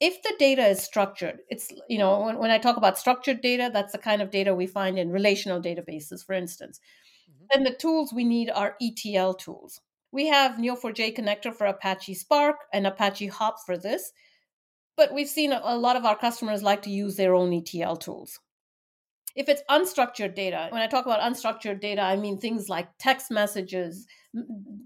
if 0.00 0.22
the 0.22 0.34
data 0.38 0.66
is 0.66 0.82
structured 0.82 1.40
it's 1.48 1.72
you 1.88 1.98
know 1.98 2.20
when, 2.20 2.38
when 2.38 2.50
i 2.50 2.58
talk 2.58 2.76
about 2.76 2.98
structured 2.98 3.40
data 3.40 3.70
that's 3.72 3.92
the 3.92 3.98
kind 3.98 4.22
of 4.22 4.30
data 4.30 4.54
we 4.54 4.66
find 4.66 4.98
in 4.98 5.10
relational 5.10 5.60
databases 5.60 6.24
for 6.24 6.32
instance 6.32 6.80
mm-hmm. 7.30 7.44
then 7.52 7.64
the 7.64 7.76
tools 7.76 8.12
we 8.12 8.24
need 8.24 8.50
are 8.50 8.76
etl 8.82 9.34
tools 9.34 9.80
we 10.12 10.26
have 10.26 10.56
neo4j 10.56 11.16
connector 11.16 11.54
for 11.54 11.66
apache 11.66 12.14
spark 12.14 12.56
and 12.72 12.86
apache 12.86 13.28
hop 13.28 13.56
for 13.64 13.76
this 13.76 14.12
but 15.00 15.14
we've 15.14 15.30
seen 15.30 15.50
a 15.50 15.78
lot 15.78 15.96
of 15.96 16.04
our 16.04 16.14
customers 16.14 16.62
like 16.62 16.82
to 16.82 16.90
use 16.90 17.16
their 17.16 17.34
own 17.34 17.54
ETL 17.54 17.96
tools. 17.96 18.38
If 19.34 19.48
it's 19.48 19.62
unstructured 19.70 20.34
data, 20.34 20.66
when 20.68 20.82
I 20.82 20.88
talk 20.88 21.06
about 21.06 21.20
unstructured 21.20 21.80
data, 21.80 22.02
I 22.02 22.16
mean 22.16 22.36
things 22.36 22.68
like 22.68 22.86
text 22.98 23.30
messages, 23.30 24.06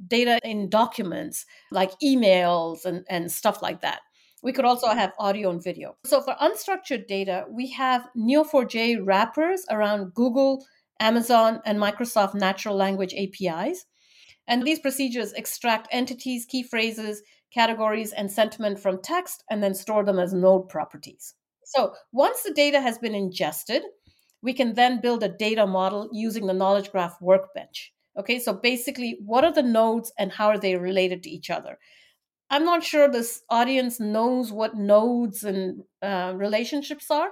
data 0.06 0.38
in 0.44 0.68
documents, 0.68 1.46
like 1.72 1.90
emails 2.00 2.84
and, 2.84 3.04
and 3.10 3.32
stuff 3.32 3.60
like 3.60 3.80
that. 3.80 4.02
We 4.44 4.52
could 4.52 4.66
also 4.66 4.88
have 4.88 5.14
audio 5.18 5.48
and 5.48 5.64
video. 5.64 5.96
So 6.04 6.20
for 6.20 6.34
unstructured 6.34 7.06
data, 7.06 7.46
we 7.48 7.70
have 7.70 8.10
Neo4j 8.14 8.98
wrappers 9.02 9.64
around 9.70 10.12
Google, 10.12 10.66
Amazon, 11.00 11.62
and 11.64 11.78
Microsoft 11.78 12.34
natural 12.34 12.76
language 12.76 13.14
APIs. 13.14 13.86
And 14.46 14.62
these 14.62 14.80
procedures 14.80 15.32
extract 15.32 15.88
entities, 15.90 16.44
key 16.44 16.62
phrases, 16.62 17.22
categories, 17.54 18.12
and 18.12 18.30
sentiment 18.30 18.78
from 18.78 19.00
text 19.00 19.42
and 19.48 19.62
then 19.62 19.74
store 19.74 20.04
them 20.04 20.18
as 20.18 20.34
node 20.34 20.68
properties. 20.68 21.32
So 21.64 21.94
once 22.12 22.42
the 22.42 22.52
data 22.52 22.82
has 22.82 22.98
been 22.98 23.14
ingested, 23.14 23.82
we 24.42 24.52
can 24.52 24.74
then 24.74 25.00
build 25.00 25.22
a 25.22 25.28
data 25.30 25.66
model 25.66 26.10
using 26.12 26.46
the 26.46 26.52
knowledge 26.52 26.92
graph 26.92 27.16
workbench. 27.22 27.94
Okay, 28.18 28.38
so 28.38 28.52
basically, 28.52 29.16
what 29.24 29.42
are 29.42 29.54
the 29.54 29.62
nodes 29.62 30.12
and 30.18 30.30
how 30.30 30.48
are 30.48 30.58
they 30.58 30.76
related 30.76 31.22
to 31.22 31.30
each 31.30 31.48
other? 31.48 31.78
I'm 32.54 32.64
not 32.64 32.84
sure 32.84 33.08
this 33.08 33.42
audience 33.50 33.98
knows 33.98 34.52
what 34.52 34.76
nodes 34.76 35.42
and 35.42 35.82
uh, 36.00 36.34
relationships 36.36 37.10
are. 37.10 37.30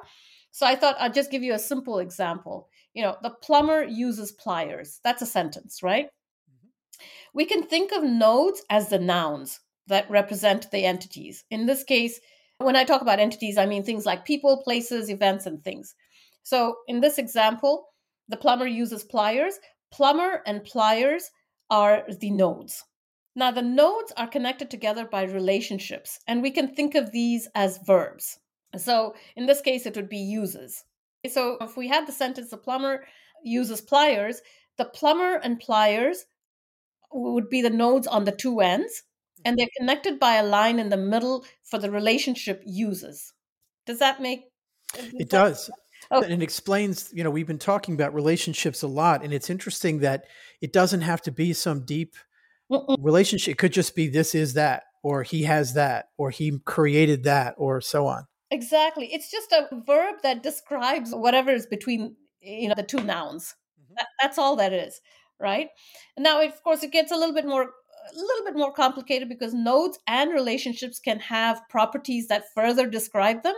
So 0.50 0.66
I 0.66 0.74
thought 0.74 0.96
I'd 0.98 1.14
just 1.14 1.30
give 1.30 1.44
you 1.44 1.54
a 1.54 1.60
simple 1.60 2.00
example. 2.00 2.68
You 2.92 3.04
know, 3.04 3.16
the 3.22 3.30
plumber 3.30 3.84
uses 3.84 4.32
pliers. 4.32 4.98
That's 5.04 5.22
a 5.22 5.26
sentence, 5.26 5.80
right? 5.80 6.06
Mm-hmm. 6.06 7.06
We 7.34 7.44
can 7.44 7.62
think 7.62 7.92
of 7.92 8.02
nodes 8.02 8.64
as 8.68 8.88
the 8.88 8.98
nouns 8.98 9.60
that 9.86 10.10
represent 10.10 10.68
the 10.72 10.84
entities. 10.84 11.44
In 11.52 11.66
this 11.66 11.84
case, 11.84 12.18
when 12.58 12.74
I 12.74 12.82
talk 12.82 13.00
about 13.00 13.20
entities, 13.20 13.58
I 13.58 13.66
mean 13.66 13.84
things 13.84 14.04
like 14.04 14.24
people, 14.24 14.60
places, 14.64 15.08
events, 15.08 15.46
and 15.46 15.62
things. 15.62 15.94
So 16.42 16.78
in 16.88 17.00
this 17.00 17.18
example, 17.18 17.86
the 18.28 18.36
plumber 18.36 18.66
uses 18.66 19.04
pliers. 19.04 19.60
Plumber 19.92 20.42
and 20.46 20.64
pliers 20.64 21.30
are 21.70 22.02
the 22.08 22.32
nodes. 22.32 22.82
Now, 23.34 23.50
the 23.50 23.62
nodes 23.62 24.12
are 24.16 24.26
connected 24.26 24.70
together 24.70 25.06
by 25.06 25.22
relationships, 25.22 26.18
and 26.26 26.42
we 26.42 26.50
can 26.50 26.74
think 26.74 26.94
of 26.94 27.12
these 27.12 27.48
as 27.54 27.78
verbs. 27.86 28.38
So, 28.76 29.14
in 29.36 29.46
this 29.46 29.60
case, 29.60 29.86
it 29.86 29.96
would 29.96 30.08
be 30.08 30.18
uses. 30.18 30.84
So, 31.28 31.56
if 31.60 31.76
we 31.76 31.88
had 31.88 32.06
the 32.06 32.12
sentence, 32.12 32.50
the 32.50 32.56
plumber 32.56 33.06
uses 33.42 33.80
pliers, 33.80 34.40
the 34.76 34.84
plumber 34.84 35.36
and 35.36 35.58
pliers 35.58 36.24
would 37.12 37.48
be 37.48 37.62
the 37.62 37.70
nodes 37.70 38.06
on 38.06 38.24
the 38.24 38.32
two 38.32 38.60
ends, 38.60 39.02
and 39.44 39.58
they're 39.58 39.66
connected 39.76 40.18
by 40.18 40.34
a 40.34 40.44
line 40.44 40.78
in 40.78 40.88
the 40.88 40.96
middle 40.96 41.44
for 41.64 41.78
the 41.78 41.90
relationship 41.90 42.62
uses. 42.66 43.32
Does 43.86 43.98
that 43.98 44.20
make 44.20 44.44
it 44.94 45.30
does. 45.30 45.70
Oh. 46.10 46.22
And 46.22 46.32
it 46.32 46.42
explains, 46.42 47.10
you 47.14 47.24
know, 47.24 47.30
we've 47.30 47.46
been 47.46 47.58
talking 47.58 47.94
about 47.94 48.14
relationships 48.14 48.82
a 48.82 48.88
lot, 48.88 49.24
and 49.24 49.32
it's 49.32 49.48
interesting 49.48 50.00
that 50.00 50.24
it 50.60 50.72
doesn't 50.72 51.02
have 51.02 51.22
to 51.22 51.32
be 51.32 51.52
some 51.52 51.84
deep 51.84 52.14
Mm-mm. 52.72 52.96
relationship. 53.00 53.52
It 53.52 53.58
could 53.58 53.72
just 53.72 53.94
be 53.94 54.08
this 54.08 54.34
is 54.34 54.54
that, 54.54 54.84
or 55.02 55.22
he 55.22 55.42
has 55.42 55.74
that, 55.74 56.06
or 56.16 56.30
he 56.30 56.58
created 56.64 57.24
that, 57.24 57.54
or 57.58 57.80
so 57.80 58.06
on. 58.06 58.26
Exactly. 58.50 59.12
It's 59.12 59.30
just 59.30 59.52
a 59.52 59.68
verb 59.86 60.16
that 60.22 60.42
describes 60.42 61.14
whatever 61.14 61.50
is 61.50 61.66
between 61.66 62.16
you 62.40 62.68
know 62.68 62.74
the 62.76 62.82
two 62.82 63.00
nouns. 63.00 63.54
Mm-hmm. 63.80 63.94
That, 63.96 64.06
that's 64.20 64.38
all 64.38 64.56
that 64.56 64.72
is, 64.72 65.00
right? 65.38 65.68
Now, 66.18 66.42
of 66.42 66.62
course, 66.62 66.82
it 66.82 66.92
gets 66.92 67.12
a 67.12 67.16
little 67.16 67.34
bit 67.34 67.46
more 67.46 67.62
a 67.64 68.16
little 68.16 68.44
bit 68.44 68.56
more 68.56 68.72
complicated 68.72 69.28
because 69.28 69.54
nodes 69.54 69.98
and 70.08 70.32
relationships 70.32 70.98
can 70.98 71.20
have 71.20 71.62
properties 71.68 72.26
that 72.28 72.44
further 72.54 72.88
describe 72.88 73.42
them 73.42 73.54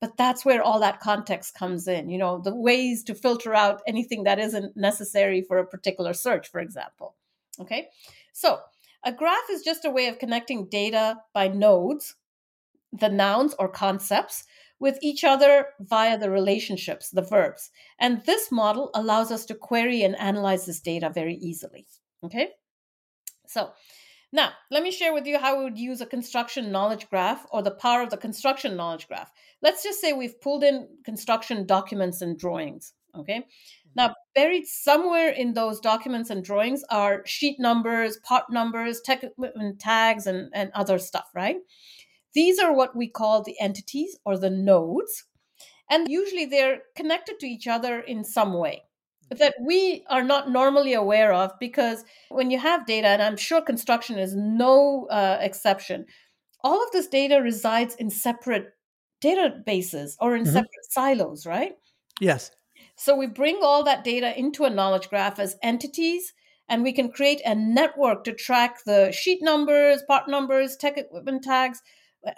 but 0.00 0.18
that's 0.18 0.44
where 0.44 0.62
all 0.62 0.80
that 0.80 1.00
context 1.00 1.54
comes 1.54 1.86
in 1.88 2.10
you 2.10 2.18
know 2.18 2.40
the 2.40 2.54
ways 2.54 3.04
to 3.04 3.14
filter 3.14 3.54
out 3.54 3.80
anything 3.86 4.24
that 4.24 4.38
isn't 4.38 4.76
necessary 4.76 5.42
for 5.42 5.58
a 5.58 5.66
particular 5.66 6.12
search 6.12 6.50
for 6.50 6.60
example 6.60 7.14
okay 7.60 7.88
so 8.34 8.58
a 9.04 9.12
graph 9.12 9.48
is 9.50 9.62
just 9.62 9.86
a 9.86 9.90
way 9.90 10.08
of 10.08 10.18
connecting 10.18 10.68
data 10.68 11.16
by 11.32 11.48
nodes 11.48 12.16
the 12.92 13.08
nouns 13.08 13.54
or 13.58 13.68
concepts 13.68 14.44
with 14.78 14.98
each 15.00 15.24
other 15.24 15.68
via 15.80 16.18
the 16.18 16.30
relationships 16.30 17.08
the 17.10 17.22
verbs 17.22 17.70
and 17.98 18.22
this 18.26 18.52
model 18.52 18.90
allows 18.94 19.30
us 19.30 19.46
to 19.46 19.54
query 19.54 20.02
and 20.02 20.18
analyze 20.18 20.66
this 20.66 20.80
data 20.80 21.08
very 21.08 21.36
easily 21.36 21.86
okay 22.22 22.50
so 23.46 23.70
now, 24.34 24.50
let 24.68 24.82
me 24.82 24.90
share 24.90 25.14
with 25.14 25.26
you 25.28 25.38
how 25.38 25.56
we 25.56 25.62
would 25.62 25.78
use 25.78 26.00
a 26.00 26.06
construction 26.06 26.72
knowledge 26.72 27.08
graph 27.08 27.46
or 27.52 27.62
the 27.62 27.70
power 27.70 28.02
of 28.02 28.10
the 28.10 28.16
construction 28.16 28.76
knowledge 28.76 29.06
graph. 29.06 29.30
Let's 29.62 29.84
just 29.84 30.00
say 30.00 30.12
we've 30.12 30.40
pulled 30.40 30.64
in 30.64 30.88
construction 31.04 31.66
documents 31.66 32.20
and 32.20 32.36
drawings. 32.36 32.94
Okay. 33.16 33.46
Now, 33.94 34.12
buried 34.34 34.66
somewhere 34.66 35.28
in 35.28 35.54
those 35.54 35.80
documents 35.80 36.30
and 36.30 36.44
drawings 36.44 36.84
are 36.90 37.22
sheet 37.26 37.58
numbers, 37.58 38.18
part 38.18 38.44
numbers, 38.50 39.00
tech 39.00 39.22
equipment 39.22 39.78
tags, 39.78 40.26
and, 40.26 40.50
and 40.54 40.70
other 40.74 40.98
stuff, 40.98 41.30
right? 41.34 41.56
These 42.34 42.58
are 42.58 42.74
what 42.74 42.96
we 42.96 43.08
call 43.08 43.42
the 43.42 43.58
entities 43.60 44.18
or 44.24 44.36
the 44.36 44.50
nodes. 44.50 45.24
And 45.90 46.08
usually 46.08 46.46
they're 46.46 46.80
connected 46.96 47.38
to 47.40 47.46
each 47.46 47.66
other 47.66 48.00
in 48.00 48.24
some 48.24 48.54
way 48.54 48.82
that 49.30 49.54
we 49.60 50.04
are 50.10 50.22
not 50.22 50.50
normally 50.50 50.94
aware 50.94 51.32
of 51.32 51.52
because 51.58 52.04
when 52.28 52.50
you 52.50 52.58
have 52.58 52.86
data, 52.86 53.08
and 53.08 53.22
I'm 53.22 53.36
sure 53.36 53.62
construction 53.62 54.18
is 54.18 54.34
no 54.34 55.06
uh, 55.10 55.38
exception, 55.40 56.06
all 56.62 56.82
of 56.82 56.90
this 56.92 57.08
data 57.08 57.40
resides 57.40 57.94
in 57.96 58.10
separate 58.10 58.72
databases 59.22 60.16
or 60.20 60.34
in 60.34 60.44
mm-hmm. 60.44 60.52
separate 60.52 60.90
silos, 60.90 61.46
right? 61.46 61.72
Yes. 62.20 62.50
So 62.96 63.16
we 63.16 63.26
bring 63.26 63.58
all 63.62 63.82
that 63.84 64.04
data 64.04 64.38
into 64.38 64.64
a 64.64 64.70
knowledge 64.70 65.08
graph 65.08 65.38
as 65.38 65.56
entities, 65.62 66.32
and 66.68 66.82
we 66.82 66.92
can 66.92 67.10
create 67.10 67.40
a 67.44 67.54
network 67.54 68.24
to 68.24 68.32
track 68.32 68.84
the 68.84 69.12
sheet 69.12 69.40
numbers, 69.42 70.02
part 70.06 70.28
numbers, 70.28 70.76
tech 70.76 70.96
equipment 70.96 71.44
tags, 71.44 71.82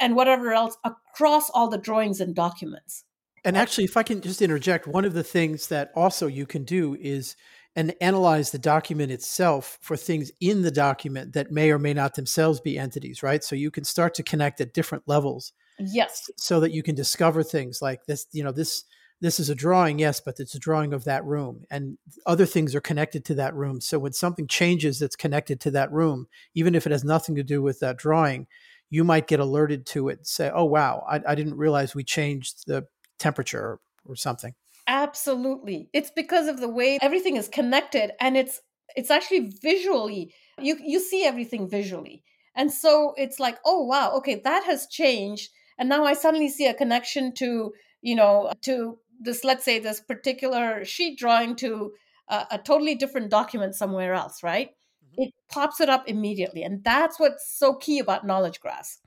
and 0.01 0.17
whatever 0.17 0.53
else 0.53 0.77
across 0.85 1.51
all 1.51 1.69
the 1.69 1.79
drawings 1.79 2.21
and 2.21 2.35
documents. 2.35 3.05
And 3.45 3.57
actually, 3.57 3.85
if 3.85 3.97
I 3.97 4.03
can 4.03 4.21
just 4.21 4.43
interject, 4.43 4.89
one 4.89 5.05
of 5.05 5.15
the 5.15 5.23
things 5.23 5.69
that 5.69 5.93
also 5.95 6.27
you 6.27 6.47
can 6.47 6.65
do 6.65 6.97
is 7.01 7.37
and 7.77 7.95
analyze 8.01 8.51
the 8.51 8.59
document 8.59 9.13
itself 9.13 9.79
for 9.83 9.97
things 9.97 10.33
in 10.41 10.63
the 10.63 10.71
document 10.71 11.35
that 11.35 11.53
may 11.53 11.71
or 11.71 11.79
may 11.79 11.93
not 11.93 12.15
themselves 12.15 12.59
be 12.59 12.79
entities, 12.79 13.23
right? 13.23 13.45
So 13.45 13.55
you 13.55 13.71
can 13.71 13.85
start 13.85 14.15
to 14.15 14.23
connect 14.23 14.61
at 14.63 14.73
different 14.73 15.05
levels. 15.07 15.53
Yes. 15.79 16.31
So 16.39 16.59
that 16.61 16.73
you 16.73 16.83
can 16.83 16.95
discover 16.95 17.43
things 17.43 17.83
like 17.83 18.07
this, 18.07 18.27
you 18.33 18.43
know, 18.43 18.51
this 18.51 18.85
this 19.21 19.41
is 19.41 19.49
a 19.49 19.55
drawing, 19.55 19.99
yes, 19.99 20.21
but 20.21 20.39
it's 20.39 20.55
a 20.55 20.59
drawing 20.59 20.93
of 20.93 21.05
that 21.05 21.25
room. 21.25 21.65
And 21.71 21.99
other 22.27 22.47
things 22.47 22.75
are 22.75 22.81
connected 22.81 23.25
to 23.27 23.35
that 23.37 23.55
room. 23.55 23.81
So 23.81 23.99
when 23.99 24.13
something 24.13 24.47
changes 24.47 24.99
that's 24.99 25.17
connected 25.17 25.61
to 25.61 25.71
that 25.73 25.91
room, 25.91 26.27
even 26.55 26.75
if 26.75 26.87
it 26.87 26.93
has 26.93 27.05
nothing 27.05 27.35
to 27.37 27.43
do 27.43 27.63
with 27.63 27.81
that 27.81 27.97
drawing, 27.97 28.47
you 28.91 29.05
might 29.05 29.27
get 29.27 29.41
alerted 29.41 29.87
to 29.87 30.09
it 30.09 30.19
and 30.19 30.27
say, 30.27 30.51
oh, 30.55 30.65
wow, 30.65 31.05
I, 31.09 31.21
I 31.27 31.35
didn't 31.35 31.57
realize 31.57 31.95
we 31.95 32.05
changed 32.05 32.67
the 32.67 32.87
temperature 33.19 33.81
or 34.05 34.17
something. 34.17 34.55
Absolutely. 34.87 35.89
It's 35.93 36.11
because 36.11 36.47
of 36.47 36.61
the 36.61 36.69
way 36.69 36.99
everything 37.03 37.37
is 37.37 37.49
connected 37.49 38.13
and 38.21 38.37
it's 38.37 38.61
it's 38.95 39.11
actually 39.11 39.53
visually 39.61 40.33
you 40.61 40.79
you 40.81 41.01
see 41.01 41.25
everything 41.25 41.69
visually. 41.69 42.23
And 42.55 42.73
so 42.73 43.13
it's 43.17 43.39
like, 43.39 43.59
"Oh 43.65 43.85
wow, 43.85 44.13
okay, 44.19 44.41
that 44.45 44.65
has 44.65 44.87
changed." 44.87 45.51
And 45.79 45.89
now 45.89 46.05
I 46.05 46.15
suddenly 46.15 46.49
see 46.49 46.67
a 46.67 46.75
connection 46.75 47.35
to, 47.35 47.73
you 48.01 48.15
know, 48.15 48.53
to 48.63 48.99
this 49.21 49.45
let's 49.45 49.65
say 49.65 49.79
this 49.79 50.01
particular 50.01 50.85
sheet 50.85 51.19
drawing 51.19 51.57
to 51.57 51.93
a, 52.29 52.47
a 52.53 52.59
totally 52.59 52.95
different 52.95 53.31
document 53.31 53.75
somewhere 53.75 54.15
else, 54.15 54.43
right? 54.43 54.71
Mm-hmm. 55.05 55.23
It 55.23 55.35
pops 55.51 55.81
it 55.81 55.89
up 55.89 56.09
immediately. 56.09 56.63
And 56.63 56.83
that's 56.85 57.19
what's 57.19 57.49
so 57.59 57.75
key 57.75 57.99
about 57.99 58.27
knowledge 58.27 58.61
graphs 58.61 58.99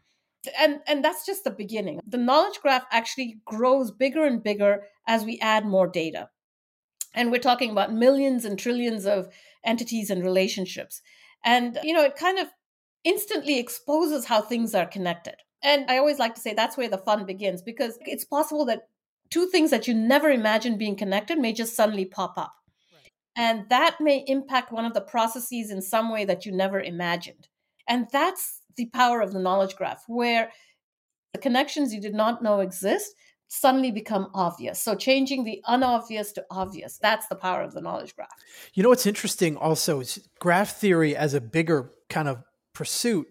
and 0.58 0.80
and 0.88 1.04
that's 1.04 1.26
just 1.26 1.44
the 1.44 1.52
beginning 1.52 2.00
the 2.08 2.18
knowledge 2.18 2.60
graph 2.62 2.86
actually 2.92 3.40
grows 3.46 3.92
bigger 3.92 4.26
and 4.26 4.44
bigger 4.44 4.84
as 5.08 5.26
we 5.26 5.38
add 5.40 5.66
more 5.66 5.88
data 5.88 6.30
and 7.14 7.32
we're 7.32 7.40
talking 7.40 7.72
about 7.72 7.94
millions 7.94 8.46
and 8.46 8.58
trillions 8.58 9.06
of 9.06 9.28
entities 9.66 10.10
and 10.10 10.24
relationships 10.24 11.02
and 11.44 11.78
you 11.84 11.94
know 11.94 12.04
it 12.04 12.16
kind 12.16 12.40
of 12.40 12.48
instantly 13.04 13.60
exposes 13.60 14.26
how 14.26 14.42
things 14.42 14.74
are 14.74 14.86
connected 14.86 15.36
and 15.62 15.90
i 15.90 15.98
always 15.98 16.20
like 16.20 16.36
to 16.36 16.42
say 16.42 16.54
that's 16.54 16.78
where 16.78 16.90
the 16.90 16.98
fun 16.98 17.26
begins 17.26 17.62
because 17.62 17.98
it's 18.02 18.26
possible 18.26 18.66
that 18.66 18.88
two 19.30 19.48
things 19.48 19.72
that 19.72 19.88
you 19.88 19.94
never 19.94 20.30
imagined 20.30 20.80
being 20.80 20.96
connected 20.96 21.38
may 21.38 21.54
just 21.54 21.76
suddenly 21.76 22.06
pop 22.06 22.38
up 22.38 22.54
right. 22.94 23.12
and 23.36 23.70
that 23.70 23.98
may 24.00 24.24
impact 24.28 24.72
one 24.72 24.86
of 24.86 24.94
the 24.94 25.02
processes 25.02 25.72
in 25.72 25.82
some 25.82 26.12
way 26.12 26.26
that 26.26 26.46
you 26.46 26.52
never 26.52 26.80
imagined 26.80 27.48
and 27.90 28.08
that's 28.12 28.62
the 28.78 28.86
power 28.86 29.20
of 29.20 29.34
the 29.34 29.40
knowledge 29.40 29.76
graph, 29.76 30.04
where 30.08 30.52
the 31.34 31.40
connections 31.40 31.94
you 31.94 32.00
did 32.00 32.14
not 32.14 32.42
know 32.42 32.62
exist 32.62 33.14
suddenly 33.50 33.92
become 33.92 34.30
obvious. 34.36 34.80
So 34.80 34.94
changing 34.94 35.44
the 35.44 35.62
unobvious 35.68 36.32
to 36.34 36.46
obvious, 36.52 37.00
that's 37.02 37.28
the 37.28 37.36
power 37.36 37.62
of 37.64 37.74
the 37.74 37.82
knowledge 37.82 38.16
graph. 38.16 38.30
You 38.76 38.84
know 38.84 38.90
what's 38.90 39.08
interesting 39.08 39.58
also 39.58 40.00
is 40.00 40.30
graph 40.40 40.78
theory 40.78 41.16
as 41.16 41.34
a 41.34 41.42
bigger 41.42 41.92
kind 42.10 42.28
of 42.28 42.44
pursuit 42.74 43.28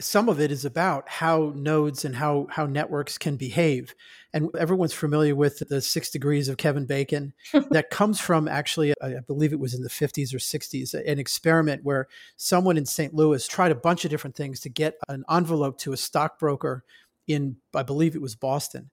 some 0.00 0.30
of 0.30 0.40
it 0.40 0.50
is 0.50 0.64
about 0.64 1.08
how 1.08 1.52
nodes 1.54 2.04
and 2.04 2.16
how 2.16 2.46
how 2.50 2.66
networks 2.66 3.18
can 3.18 3.36
behave 3.36 3.94
and 4.32 4.48
everyone's 4.58 4.92
familiar 4.92 5.34
with 5.34 5.58
the 5.68 5.80
six 5.80 6.10
degrees 6.10 6.48
of 6.48 6.56
kevin 6.56 6.86
bacon. 6.86 7.32
That 7.70 7.90
comes 7.90 8.20
from 8.20 8.48
actually 8.48 8.94
i 9.02 9.20
believe 9.26 9.52
it 9.52 9.60
was 9.60 9.74
in 9.74 9.82
the 9.82 9.88
50s 9.88 10.34
or 10.34 10.38
60s 10.38 10.94
an 10.94 11.18
experiment 11.18 11.84
where 11.84 12.08
someone 12.36 12.76
in 12.76 12.86
st 12.86 13.14
louis 13.14 13.46
tried 13.46 13.72
a 13.72 13.76
bunch 13.76 14.04
of 14.04 14.10
different 14.10 14.36
things 14.36 14.60
to 14.60 14.68
get 14.68 14.96
an 15.08 15.24
envelope 15.30 15.78
to 15.78 15.92
a 15.92 15.96
stockbroker 15.96 16.84
in 17.26 17.56
i 17.74 17.82
believe 17.82 18.14
it 18.14 18.22
was 18.22 18.34
boston. 18.34 18.90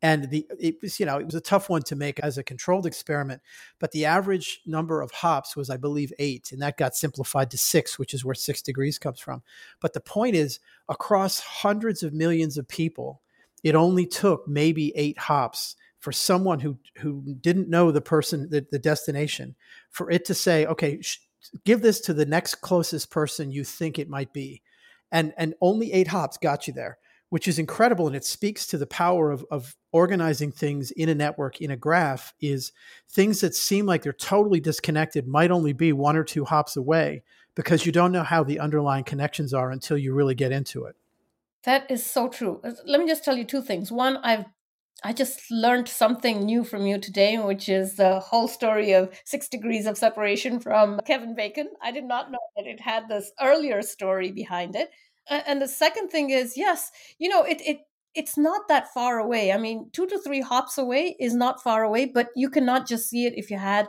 And 0.00 0.30
the 0.30 0.46
it 0.60 0.76
was 0.80 1.00
you 1.00 1.06
know 1.06 1.18
it 1.18 1.26
was 1.26 1.34
a 1.34 1.40
tough 1.40 1.68
one 1.68 1.82
to 1.82 1.96
make 1.96 2.20
as 2.20 2.38
a 2.38 2.44
controlled 2.44 2.86
experiment 2.86 3.42
but 3.80 3.90
the 3.90 4.04
average 4.04 4.60
number 4.64 5.00
of 5.00 5.10
hops 5.10 5.56
was 5.56 5.70
i 5.70 5.76
believe 5.76 6.12
eight 6.20 6.52
and 6.52 6.62
that 6.62 6.76
got 6.76 6.94
simplified 6.94 7.50
to 7.50 7.58
six 7.58 7.98
which 7.98 8.14
is 8.14 8.24
where 8.24 8.34
six 8.34 8.62
degrees 8.62 8.98
comes 8.98 9.18
from. 9.18 9.42
But 9.80 9.94
the 9.94 10.00
point 10.00 10.36
is 10.36 10.60
across 10.88 11.40
hundreds 11.40 12.02
of 12.02 12.12
millions 12.12 12.56
of 12.56 12.68
people 12.68 13.22
it 13.62 13.74
only 13.74 14.06
took 14.06 14.46
maybe 14.46 14.92
eight 14.96 15.18
hops 15.18 15.76
for 15.98 16.12
someone 16.12 16.60
who 16.60 16.78
who 16.98 17.22
didn't 17.40 17.68
know 17.68 17.90
the 17.90 18.00
person 18.00 18.48
the, 18.50 18.66
the 18.70 18.78
destination 18.78 19.56
for 19.90 20.10
it 20.10 20.24
to 20.24 20.34
say 20.34 20.66
okay 20.66 21.00
sh- 21.00 21.20
give 21.64 21.82
this 21.82 22.00
to 22.00 22.14
the 22.14 22.26
next 22.26 22.56
closest 22.56 23.10
person 23.10 23.50
you 23.50 23.64
think 23.64 23.98
it 23.98 24.08
might 24.08 24.32
be. 24.32 24.62
And 25.10 25.32
and 25.36 25.54
only 25.60 25.92
eight 25.92 26.08
hops 26.08 26.36
got 26.36 26.66
you 26.66 26.72
there 26.72 26.98
which 27.30 27.46
is 27.46 27.58
incredible 27.58 28.06
and 28.06 28.16
it 28.16 28.24
speaks 28.24 28.66
to 28.66 28.78
the 28.78 28.86
power 28.86 29.30
of, 29.30 29.44
of 29.50 29.76
organizing 29.92 30.50
things 30.50 30.90
in 30.92 31.08
a 31.08 31.14
network 31.14 31.60
in 31.60 31.70
a 31.70 31.76
graph 31.76 32.34
is 32.40 32.72
things 33.08 33.40
that 33.40 33.54
seem 33.54 33.86
like 33.86 34.02
they're 34.02 34.12
totally 34.12 34.60
disconnected 34.60 35.26
might 35.26 35.50
only 35.50 35.72
be 35.72 35.92
one 35.92 36.16
or 36.16 36.24
two 36.24 36.44
hops 36.44 36.76
away 36.76 37.22
because 37.54 37.84
you 37.84 37.92
don't 37.92 38.12
know 38.12 38.22
how 38.22 38.42
the 38.42 38.60
underlying 38.60 39.04
connections 39.04 39.52
are 39.52 39.70
until 39.70 39.98
you 39.98 40.12
really 40.14 40.34
get 40.34 40.52
into 40.52 40.84
it 40.84 40.96
that 41.68 41.90
is 41.90 42.04
so 42.04 42.28
true. 42.28 42.60
Uh, 42.64 42.72
let 42.86 42.98
me 42.98 43.06
just 43.06 43.24
tell 43.24 43.36
you 43.36 43.44
two 43.44 43.62
things. 43.62 43.92
One 43.92 44.16
i've 44.18 44.46
I 45.04 45.12
just 45.12 45.42
learned 45.48 45.88
something 45.88 46.40
new 46.44 46.64
from 46.64 46.84
you 46.84 46.98
today, 46.98 47.38
which 47.38 47.68
is 47.68 47.94
the 47.94 48.18
whole 48.18 48.48
story 48.48 48.90
of 48.94 49.10
six 49.24 49.48
degrees 49.48 49.86
of 49.86 49.96
separation 49.96 50.58
from 50.58 50.98
Kevin 51.06 51.36
Bacon. 51.36 51.68
I 51.80 51.92
did 51.92 52.02
not 52.04 52.32
know 52.32 52.44
that 52.56 52.66
it 52.66 52.80
had 52.80 53.04
this 53.08 53.30
earlier 53.40 53.80
story 53.82 54.32
behind 54.32 54.74
it. 54.74 54.90
And 55.30 55.62
the 55.62 55.68
second 55.68 56.08
thing 56.08 56.30
is 56.30 56.56
yes 56.56 56.90
you 57.18 57.28
know 57.28 57.42
it 57.52 57.60
it 57.72 57.78
it's 58.14 58.38
not 58.38 58.62
that 58.68 58.92
far 58.94 59.18
away. 59.18 59.52
I 59.52 59.58
mean 59.58 59.90
2 59.92 60.06
to 60.06 60.18
3 60.18 60.40
hops 60.40 60.78
away 60.78 61.16
is 61.20 61.34
not 61.44 61.62
far 61.62 61.84
away 61.84 62.06
but 62.06 62.28
you 62.34 62.48
cannot 62.50 62.88
just 62.88 63.08
see 63.10 63.26
it 63.26 63.34
if 63.36 63.50
you 63.50 63.58
had 63.58 63.88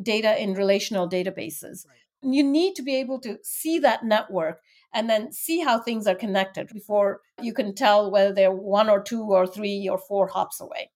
data 0.00 0.40
in 0.42 0.54
relational 0.54 1.08
databases. 1.08 1.86
Right. 1.86 2.05
You 2.22 2.42
need 2.42 2.74
to 2.74 2.82
be 2.82 2.96
able 2.96 3.20
to 3.20 3.38
see 3.42 3.78
that 3.78 4.04
network 4.04 4.60
and 4.94 5.08
then 5.10 5.32
see 5.32 5.60
how 5.60 5.78
things 5.78 6.06
are 6.06 6.14
connected 6.14 6.68
before 6.72 7.20
you 7.42 7.52
can 7.52 7.74
tell 7.74 8.10
whether 8.10 8.32
they're 8.32 8.52
one 8.52 8.88
or 8.88 9.02
two 9.02 9.22
or 9.22 9.46
three 9.46 9.88
or 9.88 9.98
four 9.98 10.26
hops 10.28 10.60
away 10.60 10.90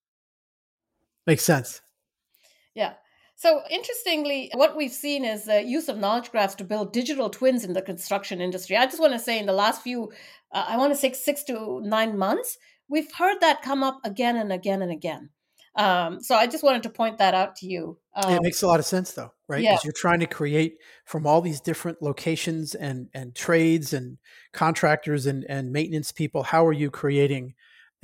makes 1.27 1.45
sense 1.45 1.83
yeah 2.75 2.95
so, 3.41 3.63
interestingly, 3.71 4.51
what 4.53 4.77
we've 4.77 4.93
seen 4.93 5.25
is 5.25 5.45
the 5.45 5.63
use 5.63 5.89
of 5.89 5.97
knowledge 5.97 6.31
graphs 6.31 6.55
to 6.57 6.65
build 6.65 6.93
digital 6.93 7.31
twins 7.31 7.65
in 7.65 7.73
the 7.73 7.81
construction 7.81 8.39
industry. 8.43 8.77
I 8.77 8.85
just 8.85 9.01
want 9.01 9.15
to 9.15 9.19
say, 9.19 9.39
in 9.39 9.47
the 9.47 9.55
last 9.55 9.81
few, 9.81 10.13
uh, 10.53 10.67
I 10.69 10.77
want 10.77 10.93
to 10.93 10.99
say 10.99 11.11
six 11.15 11.43
to 11.45 11.81
nine 11.83 12.19
months, 12.19 12.59
we've 12.87 13.11
heard 13.15 13.41
that 13.41 13.63
come 13.63 13.83
up 13.83 13.99
again 14.05 14.37
and 14.37 14.53
again 14.53 14.83
and 14.83 14.93
again. 14.93 15.31
Um, 15.77 16.21
so, 16.21 16.35
I 16.35 16.47
just 16.47 16.65
wanted 16.65 16.83
to 16.85 16.91
point 16.91 17.19
that 17.19 17.35
out 17.35 17.57
to 17.57 17.67
you. 17.67 17.99
Um, 18.15 18.35
it 18.35 18.43
makes 18.43 18.63
a 18.63 18.67
lot 18.67 18.81
of 18.81 18.87
sense, 18.87 19.13
though, 19.13 19.33
right? 19.49 19.61
Because 19.61 19.73
yeah. 19.73 19.79
you're 19.85 19.93
trying 19.93 20.21
to 20.21 20.27
create 20.27 20.79
from 21.05 21.27
all 21.27 21.41
these 21.41 21.61
different 21.61 22.03
locations 22.03 22.75
and 22.75 23.09
and 23.15 23.35
trades 23.35 23.93
and 23.93 24.19
contractors 24.53 25.27
and 25.27 25.45
and 25.49 25.73
maintenance 25.73 26.13
people. 26.13 26.43
How 26.43 26.67
are 26.67 26.73
you 26.73 26.91
creating 26.91 27.55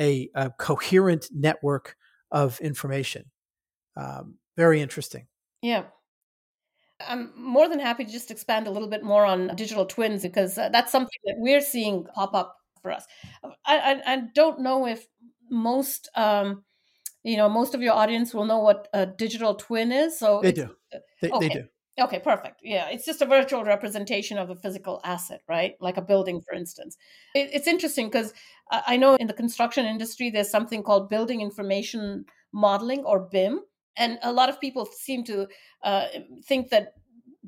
a, 0.00 0.31
a 0.35 0.50
coherent 0.50 1.29
network 1.33 1.96
of 2.31 2.61
information? 2.61 3.31
Um, 3.96 4.37
very 4.57 4.81
interesting. 4.81 5.26
Yeah. 5.62 5.85
I'm 7.07 7.33
more 7.37 7.68
than 7.68 7.79
happy 7.79 8.05
to 8.05 8.11
just 8.11 8.31
expand 8.31 8.66
a 8.66 8.70
little 8.70 8.88
bit 8.88 9.02
more 9.02 9.26
on 9.26 9.55
digital 9.55 9.85
twins 9.85 10.22
because 10.22 10.57
uh, 10.57 10.70
that's 10.70 10.90
something 10.90 11.18
that 11.24 11.37
we're 11.38 11.61
seeing 11.61 12.05
pop 12.05 12.35
up 12.35 12.57
for 12.81 12.90
us. 12.90 13.05
I, 13.66 14.00
I, 14.07 14.12
I 14.14 14.22
don't 14.35 14.61
know 14.61 14.87
if 14.87 15.07
most, 15.50 16.09
um, 16.14 16.64
you 17.26 17.36
know, 17.36 17.48
most 17.48 17.74
of 17.74 17.82
your 17.82 17.94
audience 17.94 18.32
will 18.32 18.44
know 18.44 18.60
what 18.60 18.88
a 18.92 19.06
digital 19.06 19.54
twin 19.54 19.92
is. 19.92 20.18
So 20.18 20.40
they 20.42 20.52
do. 20.52 20.70
They, 21.20 21.30
okay. 21.30 21.48
they 21.48 21.54
do. 21.54 21.64
Okay, 21.98 22.18
perfect. 22.18 22.60
Yeah, 22.62 22.88
it's 22.90 23.06
just 23.06 23.22
a 23.22 23.26
virtual 23.26 23.64
representation 23.64 24.36
of 24.36 24.50
a 24.50 24.54
physical 24.54 25.00
asset, 25.02 25.40
right? 25.48 25.74
Like 25.80 25.96
a 25.96 26.02
building, 26.02 26.42
for 26.42 26.54
instance. 26.54 26.98
It, 27.34 27.50
it's 27.52 27.66
interesting 27.66 28.08
because 28.08 28.34
I 28.70 28.96
know 28.98 29.14
in 29.14 29.26
the 29.26 29.32
construction 29.32 29.86
industry, 29.86 30.28
there's 30.28 30.50
something 30.50 30.82
called 30.82 31.08
building 31.08 31.40
information 31.40 32.26
modeling 32.52 33.04
or 33.04 33.20
BIM 33.20 33.60
and 33.96 34.18
a 34.22 34.32
lot 34.32 34.48
of 34.48 34.60
people 34.60 34.86
seem 34.86 35.24
to 35.24 35.48
uh, 35.82 36.06
think 36.44 36.70
that 36.70 36.94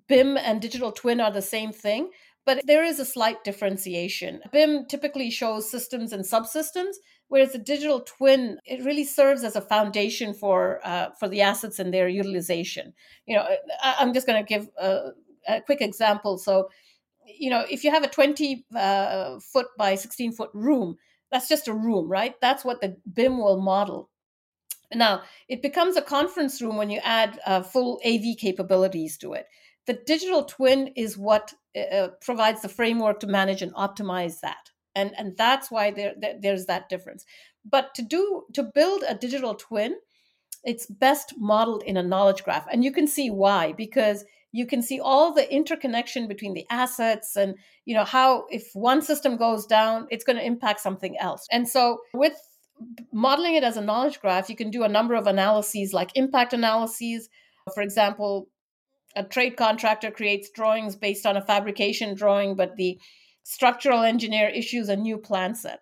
BIM 0.07 0.37
and 0.37 0.61
digital 0.61 0.93
twin 0.93 1.21
are 1.21 1.31
the 1.31 1.43
same 1.43 1.73
thing, 1.73 2.11
but 2.47 2.63
there 2.67 2.85
is 2.85 2.99
a 2.99 3.05
slight 3.05 3.45
differentiation. 3.45 4.41
BIM 4.53 4.87
typically 4.87 5.31
shows 5.31 5.71
systems 5.71 6.13
and 6.13 6.25
subsystems, 6.25 6.95
whereas 7.29 7.53
the 7.53 7.59
digital 7.59 8.01
twin 8.01 8.59
it 8.65 8.85
really 8.85 9.05
serves 9.05 9.45
as 9.45 9.57
a 9.57 9.61
foundation 9.61 10.35
for 10.35 10.81
uh, 10.85 11.11
for 11.19 11.29
the 11.29 11.43
assets 11.43 11.79
and 11.79 11.93
their 11.93 12.09
utilization. 12.09 12.93
You 13.27 13.37
know, 13.37 13.47
I, 13.83 13.97
am 14.01 14.13
just 14.13 14.27
going 14.27 14.45
to 14.45 14.49
give 14.49 14.69
a, 14.79 15.11
a, 15.47 15.61
quick 15.61 15.81
example. 15.81 16.39
So, 16.39 16.69
you 17.27 17.51
know, 17.51 17.65
if 17.71 17.85
you 17.85 17.91
have 17.91 18.03
a 18.03 18.09
20 18.09 18.67
uh, 18.75 19.39
foot 19.41 19.67
by 19.77 19.95
16 19.95 20.33
foot 20.33 20.51
room, 20.55 20.97
that's 21.31 21.49
just 21.49 21.69
a 21.69 21.75
room, 21.75 22.09
right? 22.09 22.35
That's 22.41 22.65
what 22.65 22.81
the 22.81 22.97
BIM 23.13 23.39
will 23.39 23.61
model. 23.61 24.11
Now, 24.95 25.23
it 25.49 25.61
becomes 25.61 25.97
a 25.97 26.03
conference 26.03 26.63
room 26.63 26.77
when 26.77 26.89
you 26.89 27.01
add 27.05 27.39
uh, 27.45 27.63
full 27.63 28.01
AV 28.07 28.39
capabilities 28.39 29.19
to 29.19 29.35
it. 29.35 29.47
The 29.87 30.01
digital 30.07 30.45
twin 30.45 30.89
is 30.97 31.19
what 31.19 31.53
uh, 31.77 31.81
uh, 31.81 32.09
provides 32.23 32.63
the 32.63 32.69
framework 32.69 33.21
to 33.21 33.27
manage 33.27 33.61
and 33.61 33.75
optimize 33.75 34.41
that. 34.41 34.71
And, 34.99 35.13
and 35.17 35.37
that's 35.37 35.71
why 35.71 35.91
there, 35.91 36.15
there, 36.19 36.35
there's 36.41 36.67
that 36.67 36.89
difference. 36.89 37.25
But 37.65 37.95
to 37.95 38.03
do 38.03 38.45
to 38.55 38.63
build 38.63 39.05
a 39.07 39.15
digital 39.15 39.55
twin, 39.55 39.97
it's 40.65 40.87
best 40.87 41.35
modeled 41.39 41.83
in 41.85 41.97
a 41.97 42.03
knowledge 42.03 42.43
graph. 42.45 42.67
And 42.73 42.85
you 42.85 42.93
can 42.93 43.07
see 43.07 43.31
why, 43.31 43.73
because 43.73 44.25
you 44.53 44.67
can 44.67 44.83
see 44.83 44.99
all 44.99 45.33
the 45.35 45.53
interconnection 45.53 46.27
between 46.27 46.55
the 46.55 46.67
assets 46.71 47.37
and 47.37 47.55
you 47.85 47.95
know 47.95 48.05
how 48.05 48.47
if 48.51 48.71
one 48.73 49.03
system 49.03 49.37
goes 49.37 49.67
down 49.67 50.07
it's 50.11 50.25
going 50.25 50.39
to 50.39 50.45
impact 50.45 50.81
something 50.81 51.19
else 51.19 51.47
and 51.53 51.69
so 51.69 51.99
with 52.15 52.33
modeling 53.13 53.55
it 53.55 53.65
as 53.65 53.77
a 53.77 53.83
knowledge 53.83 54.21
graph, 54.21 54.49
you 54.49 54.57
can 54.57 54.71
do 54.71 54.85
a 54.85 54.89
number 54.89 55.15
of 55.15 55.27
analyses 55.27 55.93
like 55.93 56.11
impact 56.15 56.53
analyses. 56.53 57.29
For 57.75 57.83
example, 57.83 58.49
a 59.17 59.25
trade 59.25 59.57
contractor 59.57 60.11
creates 60.11 60.51
drawings 60.51 60.97
based 60.97 61.27
on 61.27 61.37
a 61.37 61.45
fabrication 61.45 62.15
drawing, 62.15 62.57
but 62.57 62.77
the 62.77 62.99
structural 63.49 64.03
engineer 64.03 64.47
issues 64.47 64.91
a 64.91 64.97
new 64.97 65.17
plan 65.17 65.55
set. 65.55 65.81